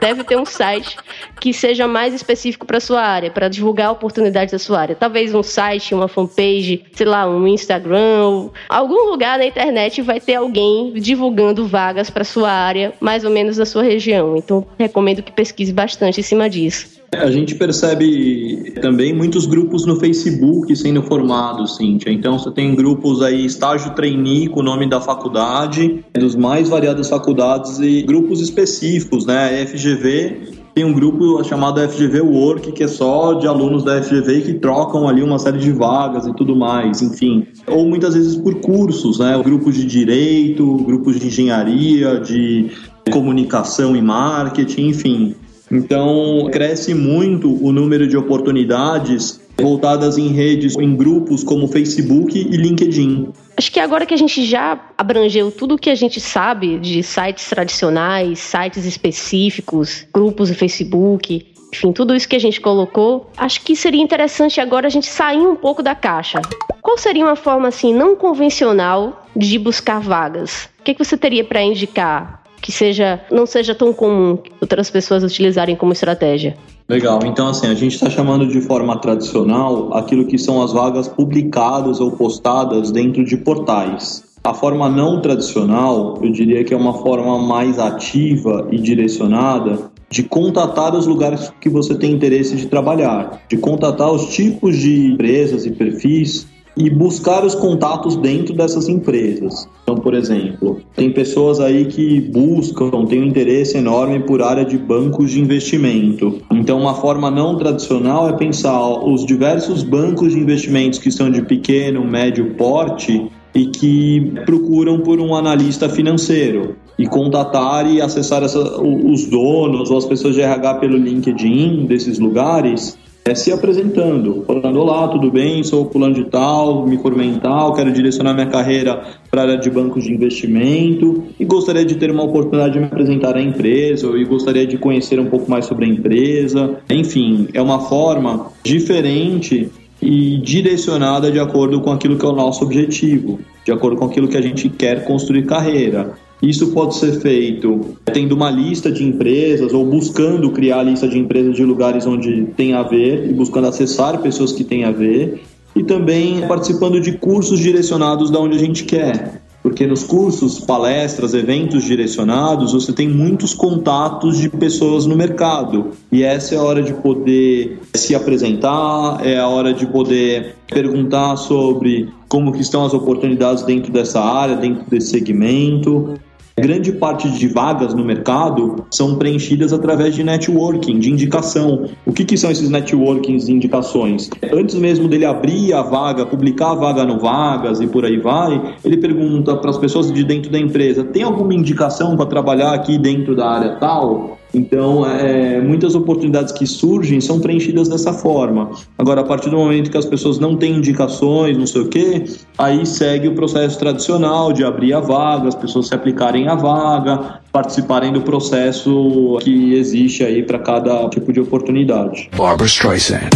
deve 0.00 0.24
ter 0.24 0.36
um 0.36 0.44
site 0.44 0.96
que 1.40 1.52
seja 1.52 1.86
mais 1.86 2.14
específico 2.14 2.66
para 2.66 2.80
sua 2.80 3.02
área, 3.02 3.30
para 3.30 3.48
divulgar 3.48 3.90
oportunidades 3.92 4.52
da 4.52 4.58
sua 4.58 4.80
área. 4.80 4.94
Talvez 4.94 5.34
um 5.34 5.42
site, 5.42 5.94
uma 5.94 6.08
fanpage, 6.08 6.84
sei 6.92 7.06
lá, 7.06 7.28
um 7.28 7.46
Instagram, 7.46 8.50
algum 8.68 9.10
lugar 9.10 9.38
na 9.38 9.46
internet 9.46 10.00
vai 10.02 10.20
ter 10.20 10.36
alguém 10.36 10.92
divulgando 10.94 11.66
vagas 11.66 12.10
para 12.10 12.24
sua 12.24 12.50
área, 12.50 12.94
mais 13.00 13.24
ou 13.24 13.30
menos 13.30 13.58
na 13.58 13.66
sua 13.66 13.82
região. 13.82 14.36
Então, 14.36 14.66
recomendo 14.78 15.22
que 15.22 15.32
pesquise 15.32 15.72
bastante 15.72 16.20
em 16.20 16.22
cima 16.22 16.48
disso. 16.48 17.03
A 17.20 17.30
gente 17.30 17.54
percebe 17.54 18.72
também 18.80 19.14
muitos 19.14 19.46
grupos 19.46 19.86
no 19.86 19.96
Facebook 19.96 20.74
sendo 20.76 21.02
formados, 21.02 21.76
Cíntia. 21.76 22.10
Então 22.10 22.38
você 22.38 22.50
tem 22.50 22.74
grupos 22.74 23.22
aí, 23.22 23.44
estágio 23.44 23.94
trainee 23.94 24.48
com 24.48 24.60
o 24.60 24.62
nome 24.62 24.88
da 24.88 25.00
faculdade, 25.00 26.04
dos 26.12 26.34
mais 26.34 26.68
variadas 26.68 27.08
faculdades 27.08 27.78
e 27.78 28.02
grupos 28.02 28.40
específicos, 28.40 29.26
né? 29.26 29.62
A 29.62 29.66
FGV 29.66 30.64
tem 30.74 30.84
um 30.84 30.92
grupo 30.92 31.42
chamado 31.44 31.80
FGV 31.80 32.20
Work, 32.20 32.72
que 32.72 32.82
é 32.82 32.88
só 32.88 33.34
de 33.34 33.46
alunos 33.46 33.84
da 33.84 34.02
FGV 34.02 34.40
que 34.42 34.54
trocam 34.54 35.08
ali 35.08 35.22
uma 35.22 35.38
série 35.38 35.58
de 35.58 35.70
vagas 35.70 36.26
e 36.26 36.34
tudo 36.34 36.56
mais, 36.56 37.00
enfim. 37.00 37.46
Ou 37.68 37.86
muitas 37.86 38.14
vezes 38.14 38.34
por 38.34 38.56
cursos, 38.56 39.20
né? 39.20 39.40
Grupos 39.42 39.76
de 39.76 39.84
direito, 39.84 40.76
grupos 40.78 41.20
de 41.20 41.28
engenharia, 41.28 42.18
de 42.18 42.70
comunicação 43.12 43.94
e 43.94 44.02
marketing, 44.02 44.88
enfim. 44.88 45.34
Então, 45.74 46.48
cresce 46.52 46.94
muito 46.94 47.52
o 47.64 47.72
número 47.72 48.06
de 48.06 48.16
oportunidades 48.16 49.40
voltadas 49.56 50.18
em 50.18 50.28
redes, 50.28 50.76
em 50.76 50.94
grupos 50.96 51.42
como 51.44 51.68
Facebook 51.68 52.38
e 52.38 52.56
LinkedIn. 52.56 53.28
Acho 53.56 53.70
que 53.70 53.80
agora 53.80 54.04
que 54.04 54.14
a 54.14 54.16
gente 54.16 54.44
já 54.44 54.80
abrangeu 54.96 55.50
tudo 55.50 55.74
o 55.74 55.78
que 55.78 55.90
a 55.90 55.94
gente 55.94 56.20
sabe 56.20 56.78
de 56.78 57.02
sites 57.02 57.48
tradicionais, 57.48 58.38
sites 58.38 58.84
específicos, 58.84 60.06
grupos 60.12 60.50
no 60.50 60.56
Facebook, 60.56 61.46
enfim, 61.72 61.92
tudo 61.92 62.14
isso 62.14 62.28
que 62.28 62.36
a 62.36 62.40
gente 62.40 62.60
colocou, 62.60 63.30
acho 63.36 63.60
que 63.62 63.74
seria 63.74 64.00
interessante 64.00 64.60
agora 64.60 64.86
a 64.86 64.90
gente 64.90 65.06
sair 65.06 65.44
um 65.44 65.56
pouco 65.56 65.82
da 65.82 65.94
caixa. 65.94 66.40
Qual 66.80 66.96
seria 66.96 67.24
uma 67.24 67.34
forma 67.34 67.66
assim 67.66 67.92
não 67.92 68.14
convencional 68.14 69.26
de 69.34 69.58
buscar 69.58 70.00
vagas? 70.00 70.68
O 70.78 70.84
que, 70.84 70.94
que 70.94 71.04
você 71.04 71.16
teria 71.16 71.44
para 71.44 71.62
indicar? 71.62 72.43
Que 72.64 72.72
seja 72.72 73.20
não 73.30 73.44
seja 73.44 73.74
tão 73.74 73.92
comum 73.92 74.38
outras 74.58 74.90
pessoas 74.90 75.22
utilizarem 75.22 75.76
como 75.76 75.92
estratégia. 75.92 76.56
Legal, 76.88 77.20
então 77.26 77.48
assim, 77.48 77.66
a 77.66 77.74
gente 77.74 77.92
está 77.92 78.08
chamando 78.08 78.46
de 78.46 78.58
forma 78.62 78.98
tradicional 78.98 79.92
aquilo 79.92 80.26
que 80.26 80.38
são 80.38 80.62
as 80.62 80.72
vagas 80.72 81.06
publicadas 81.06 82.00
ou 82.00 82.12
postadas 82.12 82.90
dentro 82.90 83.22
de 83.22 83.36
portais. 83.36 84.24
A 84.42 84.54
forma 84.54 84.88
não 84.88 85.20
tradicional, 85.20 86.18
eu 86.22 86.32
diria 86.32 86.64
que 86.64 86.72
é 86.72 86.76
uma 86.76 86.94
forma 86.94 87.38
mais 87.38 87.78
ativa 87.78 88.66
e 88.70 88.78
direcionada 88.78 89.90
de 90.08 90.22
contatar 90.22 90.94
os 90.94 91.06
lugares 91.06 91.52
que 91.60 91.68
você 91.68 91.94
tem 91.94 92.12
interesse 92.12 92.56
de 92.56 92.66
trabalhar, 92.66 93.42
de 93.48 93.58
contatar 93.58 94.10
os 94.10 94.34
tipos 94.34 94.78
de 94.78 95.12
empresas 95.12 95.66
e 95.66 95.70
perfis 95.70 96.46
e 96.76 96.90
buscar 96.90 97.44
os 97.44 97.54
contatos 97.54 98.16
dentro 98.16 98.54
dessas 98.54 98.88
empresas. 98.88 99.68
Então, 99.82 99.96
por 99.96 100.14
exemplo, 100.14 100.80
tem 100.96 101.12
pessoas 101.12 101.60
aí 101.60 101.84
que 101.84 102.20
buscam, 102.20 103.04
têm 103.06 103.20
um 103.20 103.24
interesse 103.24 103.76
enorme 103.76 104.20
por 104.20 104.42
área 104.42 104.64
de 104.64 104.76
bancos 104.76 105.30
de 105.30 105.40
investimento. 105.40 106.40
Então, 106.50 106.80
uma 106.80 106.94
forma 106.94 107.30
não 107.30 107.56
tradicional 107.56 108.28
é 108.28 108.32
pensar 108.32 108.88
os 109.06 109.24
diversos 109.24 109.82
bancos 109.82 110.32
de 110.32 110.38
investimentos 110.38 110.98
que 110.98 111.12
são 111.12 111.30
de 111.30 111.42
pequeno, 111.42 112.04
médio 112.04 112.54
porte 112.54 113.30
e 113.54 113.66
que 113.66 114.32
procuram 114.44 115.00
por 115.00 115.20
um 115.20 115.34
analista 115.34 115.88
financeiro 115.88 116.76
e 116.98 117.06
contatar 117.06 117.88
e 117.90 118.00
acessar 118.00 118.42
essa, 118.42 118.80
os 118.80 119.26
donos 119.26 119.90
ou 119.90 119.98
as 119.98 120.04
pessoas 120.04 120.34
de 120.34 120.40
RH 120.40 120.74
pelo 120.74 120.96
LinkedIn 120.96 121.86
desses 121.86 122.18
lugares 122.18 122.98
é, 123.24 123.34
se 123.34 123.50
apresentando, 123.50 124.44
falando: 124.46 124.78
Olá, 124.78 125.08
tudo 125.08 125.30
bem? 125.30 125.64
Sou 125.64 125.90
fulano 125.90 126.14
de 126.14 126.24
tal, 126.24 126.86
me 126.86 126.98
formei 126.98 127.26
em 127.26 127.38
tal, 127.38 127.72
quero 127.72 127.90
direcionar 127.90 128.34
minha 128.34 128.48
carreira 128.48 129.02
para 129.30 129.40
a 129.40 129.44
área 129.44 129.56
de 129.56 129.70
bancos 129.70 130.04
de 130.04 130.12
investimento 130.12 131.24
e 131.40 131.44
gostaria 131.44 131.84
de 131.84 131.94
ter 131.94 132.10
uma 132.10 132.22
oportunidade 132.22 132.74
de 132.74 132.80
me 132.80 132.86
apresentar 132.86 133.36
à 133.36 133.40
empresa 133.40 134.06
e 134.16 134.24
gostaria 134.24 134.66
de 134.66 134.76
conhecer 134.76 135.18
um 135.18 135.26
pouco 135.26 135.50
mais 135.50 135.64
sobre 135.64 135.86
a 135.86 135.88
empresa. 135.88 136.78
Enfim, 136.90 137.48
é 137.54 137.62
uma 137.62 137.80
forma 137.80 138.52
diferente 138.62 139.70
e 140.02 140.38
direcionada 140.38 141.32
de 141.32 141.40
acordo 141.40 141.80
com 141.80 141.90
aquilo 141.90 142.18
que 142.18 142.26
é 142.26 142.28
o 142.28 142.32
nosso 142.32 142.62
objetivo, 142.62 143.40
de 143.64 143.72
acordo 143.72 143.96
com 143.96 144.04
aquilo 144.04 144.28
que 144.28 144.36
a 144.36 144.42
gente 144.42 144.68
quer 144.68 145.02
construir 145.04 145.46
carreira. 145.46 146.12
Isso 146.42 146.72
pode 146.72 146.96
ser 146.96 147.20
feito 147.20 147.96
tendo 148.12 148.32
uma 148.32 148.50
lista 148.50 148.90
de 148.90 149.04
empresas 149.04 149.72
ou 149.72 149.84
buscando 149.84 150.50
criar 150.50 150.80
a 150.80 150.82
lista 150.82 151.08
de 151.08 151.18
empresas 151.18 151.56
de 151.56 151.64
lugares 151.64 152.06
onde 152.06 152.44
tem 152.56 152.74
a 152.74 152.82
ver 152.82 153.28
e 153.28 153.32
buscando 153.32 153.68
acessar 153.68 154.20
pessoas 154.20 154.52
que 154.52 154.64
têm 154.64 154.84
a 154.84 154.90
ver 154.90 155.42
e 155.74 155.82
também 155.82 156.46
participando 156.46 157.00
de 157.00 157.12
cursos 157.12 157.58
direcionados 157.58 158.30
da 158.30 158.38
onde 158.38 158.56
a 158.56 158.60
gente 158.60 158.84
quer. 158.84 159.43
Porque 159.64 159.86
nos 159.86 160.04
cursos, 160.04 160.60
palestras, 160.60 161.32
eventos 161.32 161.84
direcionados, 161.84 162.74
você 162.74 162.92
tem 162.92 163.08
muitos 163.08 163.54
contatos 163.54 164.36
de 164.36 164.50
pessoas 164.50 165.06
no 165.06 165.16
mercado. 165.16 165.92
E 166.12 166.22
essa 166.22 166.54
é 166.54 166.58
a 166.58 166.62
hora 166.62 166.82
de 166.82 166.92
poder 166.92 167.80
se 167.94 168.14
apresentar, 168.14 169.26
é 169.26 169.38
a 169.38 169.48
hora 169.48 169.72
de 169.72 169.86
poder 169.86 170.56
perguntar 170.68 171.38
sobre 171.38 172.12
como 172.28 172.52
que 172.52 172.60
estão 172.60 172.84
as 172.84 172.92
oportunidades 172.92 173.62
dentro 173.62 173.90
dessa 173.90 174.20
área, 174.20 174.54
dentro 174.54 174.84
desse 174.90 175.08
segmento. 175.08 176.12
Grande 176.56 176.92
parte 176.92 177.28
de 177.30 177.48
vagas 177.48 177.94
no 177.94 178.04
mercado 178.04 178.86
são 178.88 179.16
preenchidas 179.16 179.72
através 179.72 180.14
de 180.14 180.22
networking, 180.22 181.00
de 181.00 181.10
indicação. 181.10 181.90
O 182.06 182.12
que, 182.12 182.24
que 182.24 182.36
são 182.36 182.48
esses 182.48 182.70
networkings 182.70 183.46
de 183.46 183.52
indicações? 183.52 184.30
Antes 184.52 184.76
mesmo 184.76 185.08
dele 185.08 185.24
abrir 185.24 185.72
a 185.72 185.82
vaga, 185.82 186.24
publicar 186.24 186.70
a 186.70 186.74
vaga 186.76 187.04
no 187.04 187.18
Vagas 187.18 187.80
e 187.80 187.88
por 187.88 188.04
aí 188.04 188.18
vai, 188.18 188.76
ele 188.84 188.96
pergunta 188.96 189.56
para 189.56 189.70
as 189.70 189.78
pessoas 189.78 190.12
de 190.12 190.22
dentro 190.22 190.48
da 190.48 190.58
empresa: 190.58 191.02
tem 191.02 191.24
alguma 191.24 191.52
indicação 191.52 192.16
para 192.16 192.26
trabalhar 192.26 192.72
aqui 192.72 192.98
dentro 192.98 193.34
da 193.34 193.50
área 193.50 193.76
tal? 193.80 194.38
Então, 194.54 195.04
é, 195.04 195.60
muitas 195.60 195.94
oportunidades 195.94 196.52
que 196.52 196.66
surgem 196.66 197.20
são 197.20 197.40
preenchidas 197.40 197.88
dessa 197.88 198.12
forma. 198.12 198.70
Agora, 198.96 199.22
a 199.22 199.24
partir 199.24 199.50
do 199.50 199.56
momento 199.56 199.90
que 199.90 199.98
as 199.98 200.06
pessoas 200.06 200.38
não 200.38 200.56
têm 200.56 200.76
indicações, 200.76 201.58
não 201.58 201.66
sei 201.66 201.82
o 201.82 201.88
quê, 201.88 202.24
aí 202.56 202.86
segue 202.86 203.28
o 203.28 203.34
processo 203.34 203.78
tradicional 203.78 204.52
de 204.52 204.64
abrir 204.64 204.92
a 204.94 205.00
vaga, 205.00 205.48
as 205.48 205.54
pessoas 205.54 205.88
se 205.88 205.94
aplicarem 205.94 206.48
à 206.48 206.54
vaga, 206.54 207.40
participarem 207.52 208.12
do 208.12 208.20
processo 208.20 209.38
que 209.42 209.74
existe 209.74 210.22
aí 210.22 210.42
para 210.42 210.58
cada 210.58 211.08
tipo 211.08 211.32
de 211.32 211.40
oportunidade. 211.40 212.30
Barbara 212.36 212.66
Streisand. 212.66 213.30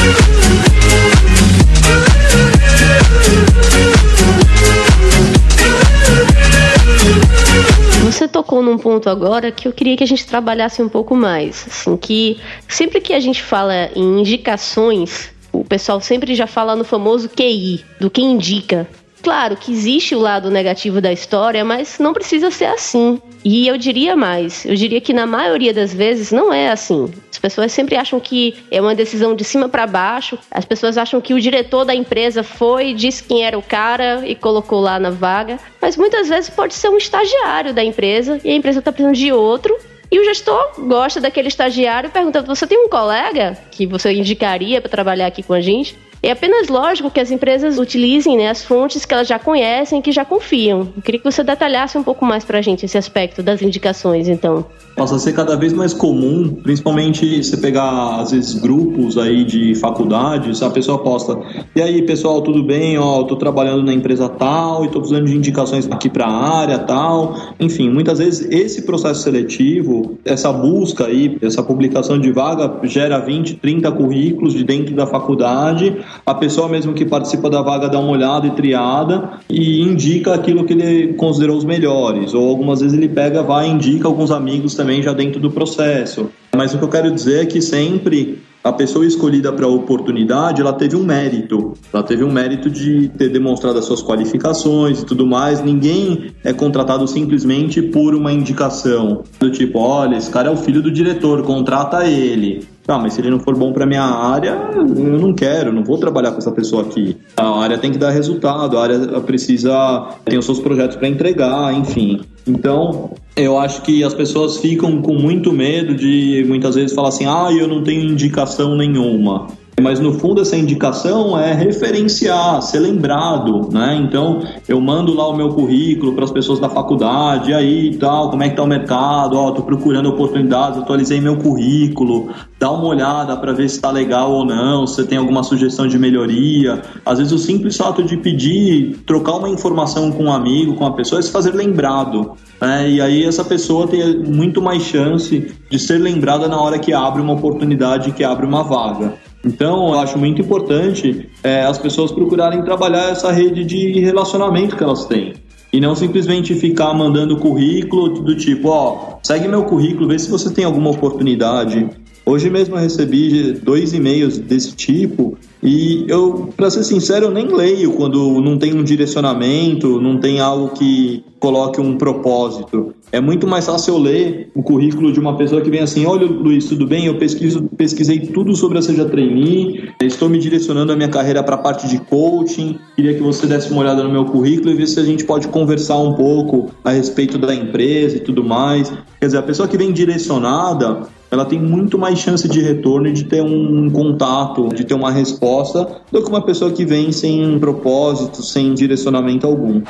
Você 8.23 8.29
tocou 8.29 8.63
num 8.63 8.79
ponto 8.79 9.11
agora 9.11 9.51
que 9.51 9.67
eu 9.67 9.73
queria 9.73 9.97
que 9.97 10.05
a 10.05 10.07
gente 10.07 10.25
trabalhasse 10.25 10.81
um 10.81 10.89
pouco 10.89 11.17
mais. 11.17 11.67
Assim, 11.67 11.97
que 11.97 12.39
sempre 12.69 13.01
que 13.01 13.13
a 13.13 13.19
gente 13.19 13.43
fala 13.43 13.91
em 13.97 14.21
indicações, 14.21 15.33
o 15.53 15.65
pessoal 15.65 16.01
sempre 16.01 16.33
já 16.37 16.47
fala 16.47 16.77
no 16.77 16.85
famoso 16.85 17.29
QI, 17.29 17.85
do 17.99 18.09
que 18.09 18.23
indica. 18.23 18.89
Claro 19.25 19.57
que 19.57 19.73
existe 19.73 20.15
o 20.15 20.21
lado 20.21 20.53
negativo 20.53 21.01
da 21.01 21.13
história, 21.13 21.65
mas 21.65 21.99
não 21.99 22.13
precisa 22.13 22.53
ser 22.53 22.67
assim. 22.67 23.21
E 23.45 23.67
eu 23.67 23.77
diria 23.77 24.15
mais, 24.15 24.65
eu 24.65 24.75
diria 24.75 25.01
que 25.01 25.13
na 25.13 25.27
maioria 25.27 25.75
das 25.75 25.93
vezes 25.93 26.31
não 26.31 26.53
é 26.53 26.71
assim. 26.71 27.11
As 27.31 27.39
pessoas 27.39 27.73
sempre 27.73 27.97
acham 27.97 28.21
que 28.21 28.57
é 28.71 28.81
uma 28.81 28.95
decisão 28.95 29.35
de 29.35 29.43
cima 29.43 29.69
para 29.69 29.87
baixo. 29.87 30.39
As 30.51 30.65
pessoas 30.65 30.97
acham 30.97 31.21
que 31.21 31.35
o 31.35 31.41
diretor 31.41 31.85
da 31.85 31.95
empresa 31.95 32.45
foi, 32.45 32.95
disse 32.95 33.25
quem 33.25 33.45
era 33.45 33.59
o 33.59 33.63
cara 33.63 34.23
e 34.25 34.37
colocou 34.37 34.81
lá 34.81 34.99
na 35.01 35.11
vaga. 35.11 35.59
Mas 35.81 35.97
muitas 35.97 36.29
vezes 36.29 36.51
pode 36.51 36.75
ser 36.75 36.89
um 36.89 36.97
estagiário 36.97 37.75
da 37.75 37.83
empresa 37.83 38.41
e 38.45 38.51
a 38.51 38.55
empresa 38.55 38.79
está 38.79 38.93
precisando 38.93 39.17
de 39.17 39.33
outro 39.33 39.77
e 40.13 40.21
o 40.21 40.25
gestor 40.25 40.75
gosta 40.79 41.23
daquele 41.23 41.49
estagiário 41.49 42.09
e 42.09 42.11
pergunta: 42.13 42.43
Você 42.43 42.67
tem 42.67 42.79
um 42.79 42.89
colega 42.89 43.57
que 43.71 43.87
você 43.87 44.13
indicaria 44.13 44.79
para 44.79 44.91
trabalhar 44.91 45.27
aqui 45.27 45.43
com 45.43 45.55
a 45.55 45.61
gente? 45.61 45.97
É 46.23 46.31
apenas 46.31 46.69
lógico 46.69 47.11
que 47.11 47.19
as 47.19 47.33
empresas 47.33 47.79
utilizem 47.79 48.37
né, 48.37 48.49
as 48.49 48.65
fontes 48.65 49.05
que 49.05 49.13
elas 49.13 49.27
já 49.27 49.41
conhecem 49.41 49.99
e 49.99 50.03
que 50.03 50.13
já 50.13 50.25
confiam. 50.25 50.89
Eu 50.97 51.03
queria 51.03 51.19
que 51.19 51.25
você 51.25 51.43
detalhasse 51.43 51.99
um 51.99 52.05
pouco 52.05 52.25
mais 52.25 52.45
para 52.45 52.59
a 52.59 52.63
gente 52.63 52.85
esse 52.85 52.97
aspecto 52.97 53.43
das 53.43 53.61
indicações, 53.61 54.29
então. 54.29 54.65
Passa 54.95 55.17
a 55.17 55.19
ser 55.19 55.33
cada 55.33 55.57
vez 55.57 55.73
mais 55.73 55.93
comum, 55.93 56.55
principalmente 56.63 57.43
você 57.43 57.57
pegar, 57.57 58.21
às 58.21 58.31
vezes, 58.31 58.55
grupos 58.55 59.19
aí 59.19 59.43
de 59.43 59.75
faculdades, 59.75 60.63
a 60.63 60.71
pessoa 60.71 60.99
posta, 60.99 61.37
e 61.75 61.83
aí, 61.83 62.03
pessoal, 62.03 62.41
tudo 62.43 62.63
bem? 62.63 62.99
Ó, 62.99 63.25
tô 63.25 63.35
trabalhando 63.35 63.83
na 63.83 63.93
empresa 63.93 64.29
tal 64.29 64.85
e 64.85 64.89
tô 64.91 65.01
precisando 65.01 65.27
de 65.27 65.37
indicações 65.37 65.91
aqui 65.91 66.09
para 66.09 66.27
a 66.27 66.59
área 66.61 66.79
tal. 66.79 67.35
Enfim, 67.59 67.91
muitas 67.91 68.19
vezes 68.19 68.47
esse 68.51 68.83
processo 68.83 69.23
seletivo, 69.23 70.19
essa 70.25 70.53
busca 70.53 71.07
aí, 71.07 71.39
essa 71.43 71.63
publicação 71.63 72.21
de 72.21 72.31
vaga 72.31 72.79
gera 72.85 73.19
20, 73.19 73.57
30 73.57 73.91
currículos 73.93 74.53
de 74.53 74.63
dentro 74.63 74.95
da 74.95 75.07
faculdade, 75.07 75.97
a 76.25 76.35
pessoa 76.35 76.69
mesmo 76.69 76.93
que 76.93 77.05
participa 77.05 77.51
da 77.51 77.63
vaga 77.63 77.89
dá 77.89 77.99
uma 77.99 78.13
olhada 78.13 78.47
e 78.47 78.51
triada 78.51 79.31
e 79.49 79.81
indica 79.83 80.35
aquilo 80.35 80.65
que 80.65 80.73
ele 80.73 81.15
considerou 81.15 81.57
os 81.57 81.65
melhores, 81.65 82.35
ou 82.35 82.49
algumas 82.49 82.81
vezes 82.81 82.97
ele 82.97 83.09
pega, 83.09 83.43
vai 83.43 83.69
e 83.69 83.71
indica 83.71 84.07
alguns 84.09 84.31
amigos 84.31 84.75
também 84.75 85.03
já 85.03 85.13
dentro 85.13 85.41
do 85.41 85.51
processo. 85.51 86.29
Mas 86.55 86.75
o 86.75 86.79
que 86.79 86.85
eu 86.85 86.89
quero 86.89 87.11
dizer 87.11 87.43
é 87.43 87.47
que 87.47 87.61
sempre 87.61 88.43
a 88.65 88.73
pessoa 88.73 89.05
escolhida 89.05 89.53
para 89.53 89.67
a 89.67 89.69
oportunidade, 89.69 90.61
ela 90.61 90.73
teve 90.73 90.95
um 90.95 91.03
mérito. 91.03 91.73
Ela 91.93 92.03
teve 92.03 92.23
um 92.23 92.31
mérito 92.31 92.71
de 92.71 93.09
ter 93.09 93.29
demonstrado 93.29 93.79
as 93.79 93.85
suas 93.85 94.03
qualificações 94.03 95.01
e 95.01 95.05
tudo 95.05 95.27
mais. 95.27 95.61
Ninguém 95.61 96.31
é 96.45 96.53
contratado 96.53 97.07
simplesmente 97.09 97.83
por 97.83 98.15
uma 98.15 98.33
indicação. 98.33 99.25
Do 99.41 99.51
tipo, 99.51 99.81
olha, 99.81 100.17
esse 100.17 100.31
cara 100.31 100.49
é 100.49 100.53
o 100.53 100.57
filho 100.57 100.81
do 100.81 100.93
diretor, 100.93 101.43
contrata 101.43 102.07
ele. 102.07 102.65
Ah, 102.87 102.99
mas 102.99 103.15
se 103.15 103.21
ele 103.21 103.31
não 103.31 103.39
for 103.39 103.57
bom 103.57 103.73
para 103.73 103.87
minha 103.87 104.03
área, 104.03 104.71
eu 104.75 104.85
não 104.85 105.33
quero, 105.33 105.73
não 105.73 105.85
vou 105.85 105.99
trabalhar 105.99 106.33
com 106.33 106.39
essa 106.39 106.51
pessoa 106.51 106.83
aqui. 106.83 107.17
A 107.37 107.61
área 107.61 107.79
tem 107.79 107.93
que 107.93 107.99
dar 107.99 108.11
resultado, 108.11 108.77
a 108.77 108.83
área 108.83 108.99
precisa 109.21 110.09
tem 110.25 110.39
os 110.39 110.45
seus 110.45 110.59
projetos 110.59 110.97
para 110.97 111.09
entregar, 111.09 111.73
enfim. 111.73 112.21
Então, 112.47 113.11
eu 113.37 113.57
acho 113.57 113.83
que 113.83 114.03
as 114.03 114.15
pessoas 114.15 114.59
ficam 114.59 115.01
com 115.01 115.15
muito 115.15 115.53
medo 115.53 115.95
de 115.95 116.45
muitas 116.49 116.75
vezes 116.75 116.93
falar 116.93 117.09
assim: 117.09 117.25
"Ah, 117.25 117.51
eu 117.53 117.69
não 117.69 117.85
tenho 117.85 118.03
indicação 118.03 118.77
nenhuma". 118.77 119.47
Mas 119.83 120.01
no 120.01 120.15
fundo 120.15 120.41
essa 120.41 120.57
indicação 120.57 121.39
é 121.39 121.53
referenciar, 121.53 122.63
ser 122.63 122.81
lembrado, 122.81 123.69
né? 123.71 124.01
Então 124.03 124.41
eu 124.69 124.81
mando 124.81 125.13
lá 125.13 125.29
o 125.29 125.37
meu 125.37 125.51
currículo 125.51 126.15
para 126.15 126.25
as 126.25 126.31
pessoas 126.31 126.59
da 126.59 126.69
faculdade, 126.69 127.53
aí 127.53 127.95
tal, 127.97 128.31
como 128.31 128.43
é 128.43 128.49
que 128.49 128.57
tá 128.57 128.63
o 128.63 128.67
mercado? 128.67 129.37
Ó, 129.37 129.51
tô 129.51 129.63
procurando 129.63 130.09
oportunidades, 130.09 130.79
atualizei 130.79 131.21
meu 131.21 131.37
currículo, 131.37 132.31
dá 132.59 132.71
uma 132.71 132.87
olhada 132.87 133.37
para 133.37 133.53
ver 133.53 133.69
se 133.69 133.77
está 133.77 133.91
legal 133.91 134.33
ou 134.33 134.45
não, 134.45 134.87
se 134.87 135.05
tem 135.05 135.19
alguma 135.19 135.43
sugestão 135.43 135.87
de 135.87 135.99
melhoria. 135.99 136.81
Às 137.05 137.19
vezes 137.19 137.33
o 137.33 137.39
simples 137.39 137.77
fato 137.77 138.03
de 138.03 138.17
pedir, 138.17 138.99
trocar 139.05 139.37
uma 139.37 139.49
informação 139.49 140.13
com 140.13 140.25
um 140.25 140.33
amigo, 140.33 140.75
com 140.75 140.85
uma 140.85 140.95
pessoa, 140.95 141.19
é 141.19 141.23
se 141.23 141.31
fazer 141.31 141.53
lembrado. 141.53 142.33
Né? 142.61 142.91
E 142.91 143.01
aí 143.01 143.25
essa 143.25 143.45
pessoa 143.45 143.89
tem 143.89 144.19
muito 144.19 144.63
mais 144.63 144.83
chance 144.83 145.53
de 145.69 145.79
ser 145.79 145.99
lembrada 145.99 146.47
na 146.47 146.61
hora 146.61 146.79
que 146.79 146.93
abre 146.93 147.21
uma 147.21 147.33
oportunidade, 147.33 148.13
que 148.13 148.23
abre 148.23 148.47
uma 148.47 148.63
vaga. 148.63 149.15
Então, 149.45 149.89
eu 149.89 149.99
acho 149.99 150.19
muito 150.19 150.41
importante 150.41 151.29
é, 151.43 151.63
as 151.65 151.79
pessoas 151.79 152.13
procurarem 152.13 152.63
trabalhar 152.63 153.11
essa 153.11 153.33
rede 153.33 153.65
de 153.65 154.01
relacionamento 154.01 154.77
que 154.77 154.83
elas 154.83 155.05
têm. 155.05 155.35
E 155.73 155.81
não 155.81 155.95
simplesmente 155.95 156.55
ficar 156.55 156.93
mandando 156.93 157.37
currículo 157.39 158.21
do 158.21 158.37
tipo, 158.37 158.69
ó, 158.69 159.19
segue 159.23 159.49
meu 159.49 159.65
currículo, 159.65 160.07
vê 160.07 160.19
se 160.19 160.31
você 160.31 160.53
tem 160.53 160.65
alguma 160.65 160.91
oportunidade. 160.91 161.89
Hoje 162.25 162.49
mesmo 162.51 162.77
eu 162.77 162.81
recebi 162.81 163.53
dois 163.53 163.93
e-mails 163.93 164.39
desse 164.39 164.77
tipo 164.77 165.37
e 165.63 166.05
eu, 166.09 166.53
para 166.57 166.71
ser 166.71 166.85
sincero, 166.85 167.27
eu 167.27 167.31
nem 167.31 167.49
leio 167.49 167.93
quando 167.93 168.41
não 168.41 168.59
tem 168.59 168.75
um 168.75 168.85
direcionamento, 168.85 170.01
não 170.01 170.19
tem 170.19 170.41
algo 170.41 170.69
que 170.69 171.25
coloque 171.41 171.81
um 171.81 171.97
propósito. 171.97 172.95
É 173.13 173.21
muito 173.21 173.47
mais 173.47 173.67
fácil 173.67 173.93
eu 173.93 173.99
ler 173.99 174.51
o 174.55 174.63
currículo 174.63 175.13
de 175.13 175.21
uma 175.21 175.37
pessoa 175.37 175.61
que 175.61 175.69
vem 175.69 175.81
assim: 175.81 176.07
Olha, 176.07 176.27
Luiz, 176.27 176.65
tudo 176.65 176.87
bem? 176.87 177.05
Eu 177.05 177.19
pesquiso, 177.19 177.69
pesquisei 177.77 178.21
tudo 178.21 178.57
sobre 178.57 178.79
a 178.79 178.83
Seja 178.83 179.05
Trainee, 179.05 179.91
estou 180.01 180.31
me 180.31 180.39
direcionando 180.39 180.93
a 180.93 180.97
minha 180.97 181.11
carreira 181.11 181.43
para 181.43 181.57
a 181.57 181.59
parte 181.59 181.87
de 181.87 181.99
coaching. 181.99 182.79
Queria 182.97 183.13
que 183.13 183.23
você 183.23 183.47
desse 183.47 183.71
uma 183.71 183.83
olhada 183.83 184.03
no 184.03 184.11
meu 184.11 184.25
currículo 184.25 184.71
e 184.71 184.75
ver 184.75 184.87
se 184.87 184.99
a 184.99 185.05
gente 185.05 185.25
pode 185.25 185.49
conversar 185.49 185.99
um 185.99 186.15
pouco 186.15 186.71
a 186.83 186.93
respeito 186.93 187.37
da 187.37 187.55
empresa 187.55 188.17
e 188.17 188.21
tudo 188.21 188.43
mais. 188.43 188.91
Quer 189.21 189.27
dizer, 189.27 189.39
a 189.39 189.43
pessoa 189.43 189.69
que 189.69 189.77
vem 189.77 189.93
direcionada, 189.93 191.03
ela 191.31 191.45
tem 191.45 191.61
muito 191.61 191.99
mais 191.99 192.19
chance 192.19 192.49
de 192.49 192.63
retorno 192.63 193.09
e 193.09 193.13
de 193.13 193.25
ter 193.25 193.43
um 193.43 193.91
contato, 193.91 194.71
de 194.71 194.85
ter 194.85 194.95
uma 194.95 195.11
resposta, 195.11 195.87
do 196.11 196.23
que 196.23 196.31
uma 196.31 196.41
pessoa 196.41 196.71
que 196.71 196.87
vem 196.87 197.13
sem 197.13 197.59
propósito, 197.59 198.43
sem 198.43 198.73
direcionamento 198.73 199.47
algum. 199.47 199.83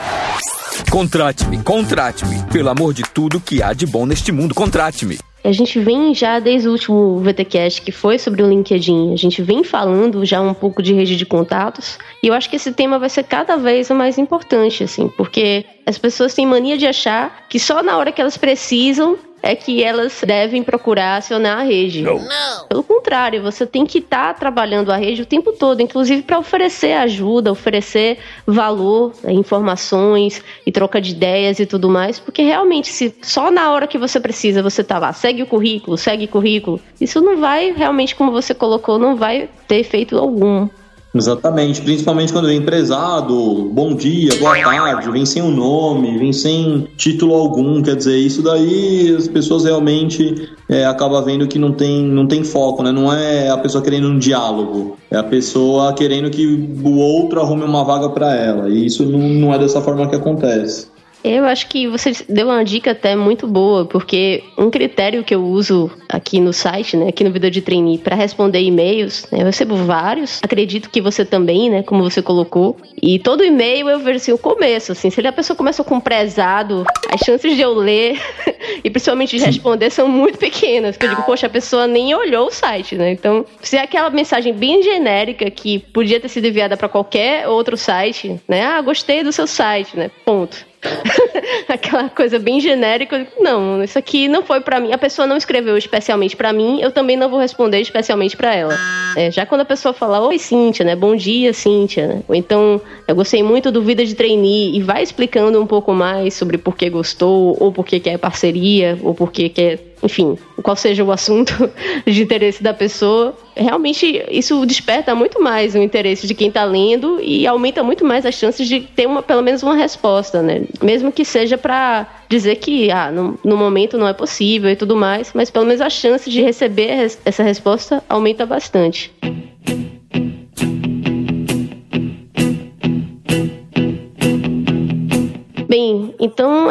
Contrate-me, 0.93 1.63
contrate-me. 1.63 2.43
Pelo 2.53 2.69
amor 2.69 2.93
de 2.93 3.03
tudo 3.15 3.41
que 3.41 3.63
há 3.63 3.73
de 3.73 3.87
bom 3.87 4.07
neste 4.07 4.33
mundo, 4.33 4.55
contrate-me. 4.55 5.19
A 5.45 5.51
gente 5.51 5.81
vem 5.81 6.15
já 6.15 6.39
desde 6.39 6.69
o 6.69 6.71
último 6.71 7.19
VTcast 7.19 7.83
que 7.83 7.91
foi 7.91 8.17
sobre 8.17 8.43
o 8.43 8.49
LinkedIn, 8.49 9.13
a 9.13 9.17
gente 9.17 9.43
vem 9.43 9.65
falando 9.65 10.25
já 10.25 10.41
um 10.41 10.55
pouco 10.55 10.81
de 10.81 10.95
rede 10.95 11.17
de 11.17 11.27
contatos, 11.27 11.99
e 12.23 12.29
eu 12.29 12.35
acho 12.35 12.49
que 12.49 12.55
esse 12.55 12.73
tema 12.73 12.97
vai 12.97 13.09
ser 13.09 13.25
cada 13.25 13.57
vez 13.57 13.91
mais 13.91 14.19
importante, 14.19 14.85
assim, 14.85 15.09
porque 15.09 15.65
as 15.85 15.99
pessoas 15.99 16.33
têm 16.33 16.47
mania 16.47 16.79
de 16.79 16.87
achar 16.87 17.47
que 17.49 17.59
só 17.59 17.83
na 17.83 17.97
hora 17.97 18.13
que 18.13 18.21
elas 18.21 18.37
precisam 18.37 19.19
é 19.43 19.57
que 19.57 19.83
elas 19.83 20.23
devem 20.25 20.63
procurar 20.63 21.17
acionar 21.17 21.59
a 21.59 21.63
rede. 21.63 22.03
Não. 22.03 22.67
Pelo 22.69 22.83
contrário, 22.83 23.43
você 23.43 23.67
tem 23.67 23.85
que 23.85 23.99
estar 23.99 24.29
tá 24.29 24.35
trabalhando 24.35 24.93
a 24.93 24.97
rede 24.97 25.23
o 25.23 25.27
tempo 25.27 25.53
todo, 25.53 25.83
inclusive 25.83 26.23
para 26.23 26.39
oferecer 26.39 26.93
ajuda, 26.93 27.51
oferecer 27.51 28.19
valor, 28.47 29.13
né, 29.23 29.33
informações 29.33 30.43
e 30.65 30.71
troca 30.71 31.01
de 31.01 31.11
ideias 31.11 31.59
e 31.59 31.67
tudo 31.67 31.91
mais, 31.91 32.21
porque 32.21 32.43
realmente 32.43 32.89
se 32.89 33.15
só 33.23 33.51
na 33.51 33.73
hora 33.73 33.87
que 33.87 33.99
você 33.99 34.21
precisa 34.21 34.63
você 34.63 34.85
tá 34.85 34.99
lá, 34.99 35.13
segue 35.13 35.43
o 35.43 35.47
currículo, 35.47 35.99
segue 35.99 36.27
o 36.27 36.29
currículo, 36.29 36.81
isso 37.01 37.21
não 37.21 37.39
vai 37.39 37.73
realmente 37.73 38.15
como 38.15 38.31
você 38.31 38.55
colocou, 38.55 38.99
não 38.99 39.17
vai 39.17 39.49
ter 39.67 39.77
efeito 39.77 40.17
algum. 40.17 40.69
Exatamente, 41.15 41.83
principalmente 41.83 42.33
quando 42.33 42.47
vem 42.47 42.63
prezado, 42.63 43.69
bom 43.71 43.95
dia, 43.95 44.31
boa 44.41 44.57
tarde, 44.57 45.11
vem 45.11 45.27
sem 45.27 45.43
o 45.43 45.47
um 45.47 45.51
nome, 45.51 46.17
vem 46.19 46.33
sem 46.33 46.89
título 46.97 47.35
algum, 47.35 47.83
quer 47.83 47.97
dizer, 47.97 48.17
isso 48.17 48.43
daí 48.43 49.15
as 49.15 49.29
pessoas 49.29 49.65
realmente 49.65 50.51
é, 50.71 50.87
acabam 50.87 51.23
vendo 51.23 51.47
que 51.47 51.59
não 51.59 51.73
tem, 51.73 52.03
não 52.03 52.27
tem 52.27 52.43
foco, 52.43 52.83
né? 52.83 52.91
Não 52.91 53.13
é 53.13 53.51
a 53.51 53.59
pessoa 53.59 53.85
querendo 53.85 54.09
um 54.09 54.19
diálogo, 54.19 54.97
é 55.11 55.19
a 55.19 55.23
pessoa 55.23 55.93
querendo 55.93 56.31
que 56.31 56.47
o 56.83 56.97
outro 56.97 57.43
arrume 57.43 57.65
uma 57.65 57.85
vaga 57.85 58.09
para 58.09 58.35
ela, 58.35 58.71
e 58.71 58.87
isso 58.87 59.05
não, 59.05 59.19
não 59.19 59.55
é 59.55 59.59
dessa 59.59 59.83
forma 59.83 60.09
que 60.09 60.17
acontece. 60.17 60.92
Eu 61.25 61.45
acho 61.45 61.69
que 61.69 61.87
você 61.87 62.13
deu 62.29 62.49
uma 62.49 62.65
dica 62.65 62.91
até 62.91 63.15
muito 63.15 63.47
boa, 63.47 63.85
porque 63.85 64.43
um 64.59 64.71
critério 64.71 65.23
que 65.23 65.35
eu 65.35 65.45
uso 65.45 65.91
aqui 66.09 66.41
no 66.41 66.53
site, 66.53 66.97
né, 66.97 67.09
aqui 67.09 67.23
no 67.23 67.31
Vida 67.31 67.49
de 67.51 67.63
Trainee, 67.63 67.99
para 67.99 68.17
responder 68.17 68.61
e-mails, 68.61 69.29
né, 69.31 69.41
eu 69.41 69.45
recebo 69.45 69.77
vários, 69.77 70.41
acredito 70.43 70.91
que 70.91 71.01
você 71.01 71.25
também, 71.25 71.71
né, 71.71 71.83
como 71.83 72.03
você 72.03 72.21
colocou, 72.21 72.77
e 73.01 73.21
todo 73.21 73.45
e-mail 73.45 73.89
eu 73.89 74.01
vejo 74.01 74.17
assim, 74.17 74.33
o 74.33 74.39
começo, 74.39 74.93
assim, 74.93 75.11
se 75.11 75.25
a 75.25 75.33
pessoa 75.33 75.57
começa 75.57 75.85
com 75.85 76.01
prezado, 76.01 76.85
as 77.09 77.21
chances 77.21 77.55
de 77.55 77.63
eu 77.63 77.73
ler 77.73 78.21
e 78.83 78.91
principalmente 78.91 79.39
de 79.39 79.45
responder 79.45 79.91
são 79.91 80.09
muito 80.09 80.39
pequenas, 80.39 80.97
porque 80.97 81.07
eu 81.07 81.11
digo, 81.11 81.23
poxa, 81.23 81.47
a 81.47 81.51
pessoa 81.51 81.87
nem 81.87 82.15
olhou 82.15 82.49
o 82.49 82.51
site, 82.51 82.97
né, 82.97 83.13
então, 83.13 83.47
se 83.63 83.77
é 83.77 83.83
aquela 83.83 84.11
mensagem 84.11 84.53
bem 84.53 84.83
genérica 84.83 85.49
que 85.51 85.79
podia 85.79 86.19
ter 86.19 86.29
sido 86.29 86.49
enviada 86.49 86.77
para 86.77 86.89
qualquer 86.89 87.47
outro 87.47 87.77
site, 87.77 88.41
né, 88.49 88.65
ah, 88.65 88.81
gostei 88.83 89.23
do 89.23 89.31
seu 89.31 89.47
site, 89.47 89.97
né, 89.97 90.11
ponto 90.25 90.72
Aquela 91.69 92.09
coisa 92.09 92.39
bem 92.39 92.61
genérica. 92.61 93.27
Não, 93.39 93.83
isso 93.83 93.99
aqui 93.99 94.29
não 94.29 94.43
foi 94.43 94.61
para 94.61 94.81
mim. 94.81 94.93
A 94.93 94.99
pessoa 94.99 95.27
não 95.27 95.37
escreveu 95.37 95.77
especialmente 95.77 96.37
para 96.37 96.53
mim, 96.53 96.81
eu 96.81 96.91
também 96.91 97.17
não 97.17 97.29
vou 97.29 97.39
responder 97.39 97.81
especialmente 97.81 98.37
para 98.37 98.55
ela. 98.55 98.77
É, 99.17 99.31
já 99.31 99.47
quando 99.47 99.63
a 99.63 99.65
pessoa 99.65 99.93
fala, 99.93 100.21
oi 100.21 100.39
Cíntia, 100.39 100.85
né? 100.85 100.97
Bom 100.97 101.15
dia, 101.15 101.53
Cíntia. 101.53 102.07
Né? 102.07 102.23
Ou 102.29 102.35
então, 102.35 102.81
eu 103.07 103.15
gostei 103.15 103.43
muito 103.43 103.71
do 103.71 103.83
Vida 103.83 104.05
de 104.05 104.15
Trainee 104.15 104.77
e 104.77 104.83
vai 104.83 105.03
explicando 105.03 105.61
um 105.61 105.67
pouco 105.67 105.93
mais 105.93 106.35
sobre 106.35 106.59
por 106.59 106.77
que 106.77 106.89
gostou, 106.91 107.57
ou 107.61 107.73
por 107.73 107.85
que 107.85 108.01
quer 108.01 108.19
parceria, 108.19 108.99
ou 109.03 109.15
por 109.15 109.31
que 109.31 109.49
quer 109.49 109.93
enfim, 110.03 110.37
qual 110.63 110.75
seja 110.75 111.05
o 111.05 111.13
assunto 111.13 111.53
de 112.05 112.23
interesse 112.23 112.63
da 112.63 112.75
pessoa, 112.75 113.37
realmente 113.57 114.25
isso 114.31 114.65
desperta 114.67 115.15
muito 115.15 115.43
mais 115.43 115.75
o 115.75 115.79
interesse 115.79 116.27
de 116.27 116.35
quem 116.35 116.49
está 116.49 116.65
lendo 116.65 117.21
e 117.23 117.47
aumenta 117.47 117.83
muito 117.83 118.05
mais 118.05 118.25
as 118.25 118.35
chances 118.35 118.67
de 118.69 118.81
ter 118.81 119.07
uma, 119.07 119.23
pelo 119.23 119.43
menos 119.43 119.63
uma 119.63 119.75
resposta, 119.75 120.43
né? 120.43 120.63
Mesmo 120.83 121.13
que 121.13 121.25
seja 121.25 121.59
para 121.59 122.07
dizer 122.29 122.57
que 122.57 122.91
ah, 122.91 123.11
no, 123.11 123.39
no, 123.45 123.57
momento 123.57 123.99
não 123.99 124.09
é 124.09 124.13
possível 124.13 124.71
e 124.71 124.77
tudo 124.77 124.97
mais, 124.97 125.33
mas 125.35 125.51
pelo 125.51 125.67
menos 125.67 125.81
a 125.81 125.91
chance 125.91 126.31
de 126.31 126.41
receber 126.41 127.11
essa 127.25 127.43
resposta 127.43 128.03
aumenta 128.09 128.47
bastante. 128.47 129.13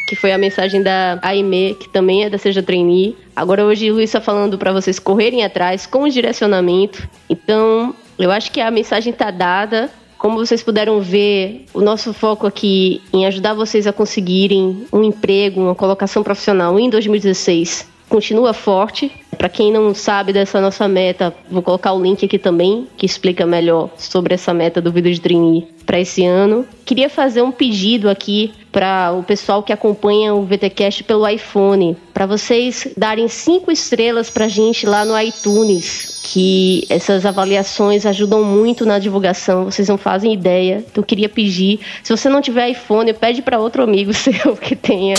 que 0.08 0.15
foi 0.15 0.32
a 0.32 0.38
mensagem 0.38 0.84
da 0.84 1.17
Aime, 1.24 1.76
que 1.80 1.89
também 1.89 2.24
é 2.24 2.30
da 2.30 2.38
Seja 2.38 2.62
Trainee. 2.62 3.15
Agora 3.36 3.65
hoje 3.65 3.89
o 3.89 3.96
Luiz 3.96 4.10
está 4.10 4.22
falando 4.22 4.58
para 4.60 4.72
vocês 4.72 5.00
correrem 5.00 5.43
atrás 5.43 5.88
com 5.88 6.04
o 6.04 6.10
direcionamento. 6.10 7.08
Então, 7.28 7.96
eu 8.19 8.30
acho 8.30 8.52
que 8.52 8.62
a 8.62 8.69
mensagem 8.69 9.12
está 9.12 9.32
dada. 9.32 9.89
Como 10.19 10.38
vocês 10.38 10.62
puderam 10.62 11.02
ver, 11.02 11.65
o 11.74 11.82
nosso 11.82 12.13
foco 12.13 12.46
aqui 12.46 13.02
em 13.12 13.26
ajudar 13.26 13.56
vocês 13.56 13.88
a 13.88 13.91
conseguirem 13.91 14.86
um 14.93 15.04
emprego, 15.04 15.60
uma 15.60 15.76
colocação 15.76 16.22
profissional 16.22 16.80
em 16.80 16.89
2016 16.89 17.91
continua 18.13 18.54
forte. 18.54 19.12
Para 19.38 19.50
quem 19.50 19.72
não 19.72 19.93
sabe 19.93 20.34
dessa 20.34 20.62
nossa 20.62 20.88
meta, 20.88 21.34
vou 21.50 21.62
colocar 21.62 21.93
o 21.93 22.02
link 22.02 22.26
aqui 22.26 22.38
também, 22.38 22.88
que 22.98 23.06
explica 23.06 23.46
melhor 23.46 23.89
sobre 23.98 24.34
essa 24.34 24.54
meta 24.54 24.82
do 24.82 24.91
Vida 24.91 25.12
de 25.12 25.19
Trainee 25.19 25.73
para 25.86 26.00
esse 26.00 26.26
ano. 26.26 26.65
Queria 26.86 27.10
fazer 27.10 27.41
um 27.41 27.52
pedido 27.52 28.10
aqui 28.10 28.52
para 28.74 29.12
o 29.12 29.24
pessoal 29.24 29.62
que 29.62 29.72
acompanha 29.72 30.34
o 30.34 30.43
VTcast 30.43 31.04
pelo 31.04 31.28
iPhone, 31.28 31.96
para 32.12 32.26
vocês 32.26 32.88
darem 32.98 33.28
cinco 33.28 33.72
estrelas 33.72 34.32
para 34.32 34.46
a 34.46 34.48
gente 34.48 34.86
lá 34.88 35.06
no 35.06 35.17
iTunes, 35.19 36.19
que 36.24 36.84
essas 36.89 37.24
avaliações 37.24 38.04
ajudam 38.04 38.43
muito 38.43 38.84
na 38.84 38.98
divulgação. 38.98 39.65
Vocês 39.65 39.88
não 39.88 39.98
fazem 39.98 40.34
ideia. 40.34 40.84
Então, 40.91 41.04
queria 41.04 41.30
pedir, 41.30 41.80
se 42.02 42.15
você 42.15 42.28
não 42.28 42.41
tiver 42.41 42.69
iPhone, 42.69 43.13
pede 43.13 43.43
para 43.43 43.60
outro 43.60 43.84
amigo 43.84 44.12
seu 44.13 44.58
que 44.58 44.76
tenha. 44.76 45.15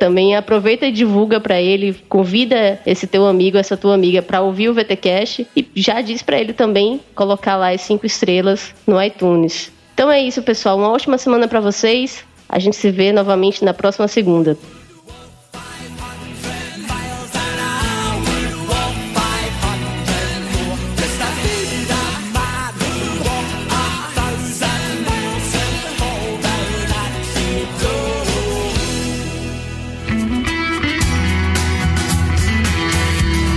Também 0.00 0.34
aproveita 0.34 0.86
e 0.86 0.92
divulga 0.92 1.38
para 1.38 1.60
ele, 1.60 1.94
convida 2.08 2.80
esse 2.86 3.06
teu 3.06 3.26
amigo, 3.26 3.58
essa 3.58 3.76
tua 3.76 3.94
amiga 3.94 4.22
para 4.22 4.40
ouvir 4.40 4.70
o 4.70 4.74
VTcast 4.74 5.46
e 5.54 5.68
já 5.74 6.00
diz 6.00 6.22
para 6.22 6.40
ele 6.40 6.54
também 6.54 6.98
colocar 7.14 7.56
lá 7.56 7.72
as 7.72 7.82
cinco 7.82 8.06
estrelas 8.06 8.74
no 8.86 9.02
iTunes. 9.02 9.75
Então 9.96 10.12
é 10.12 10.20
isso, 10.20 10.42
pessoal. 10.42 10.76
Uma 10.76 10.90
ótima 10.90 11.16
semana 11.16 11.48
para 11.48 11.58
vocês. 11.58 12.22
A 12.46 12.58
gente 12.58 12.76
se 12.76 12.90
vê 12.90 13.12
novamente 13.12 13.64
na 13.64 13.72
próxima 13.72 14.06
segunda. 14.06 14.54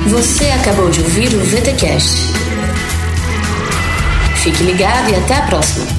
Você 0.08 0.46
acabou 0.52 0.90
de 0.90 1.02
ouvir 1.02 1.34
o 1.36 1.40
VTcast. 1.40 2.16
Fique 4.38 4.64
ligado 4.64 5.10
e 5.12 5.16
até 5.16 5.36
a 5.36 5.42
próxima. 5.42 5.99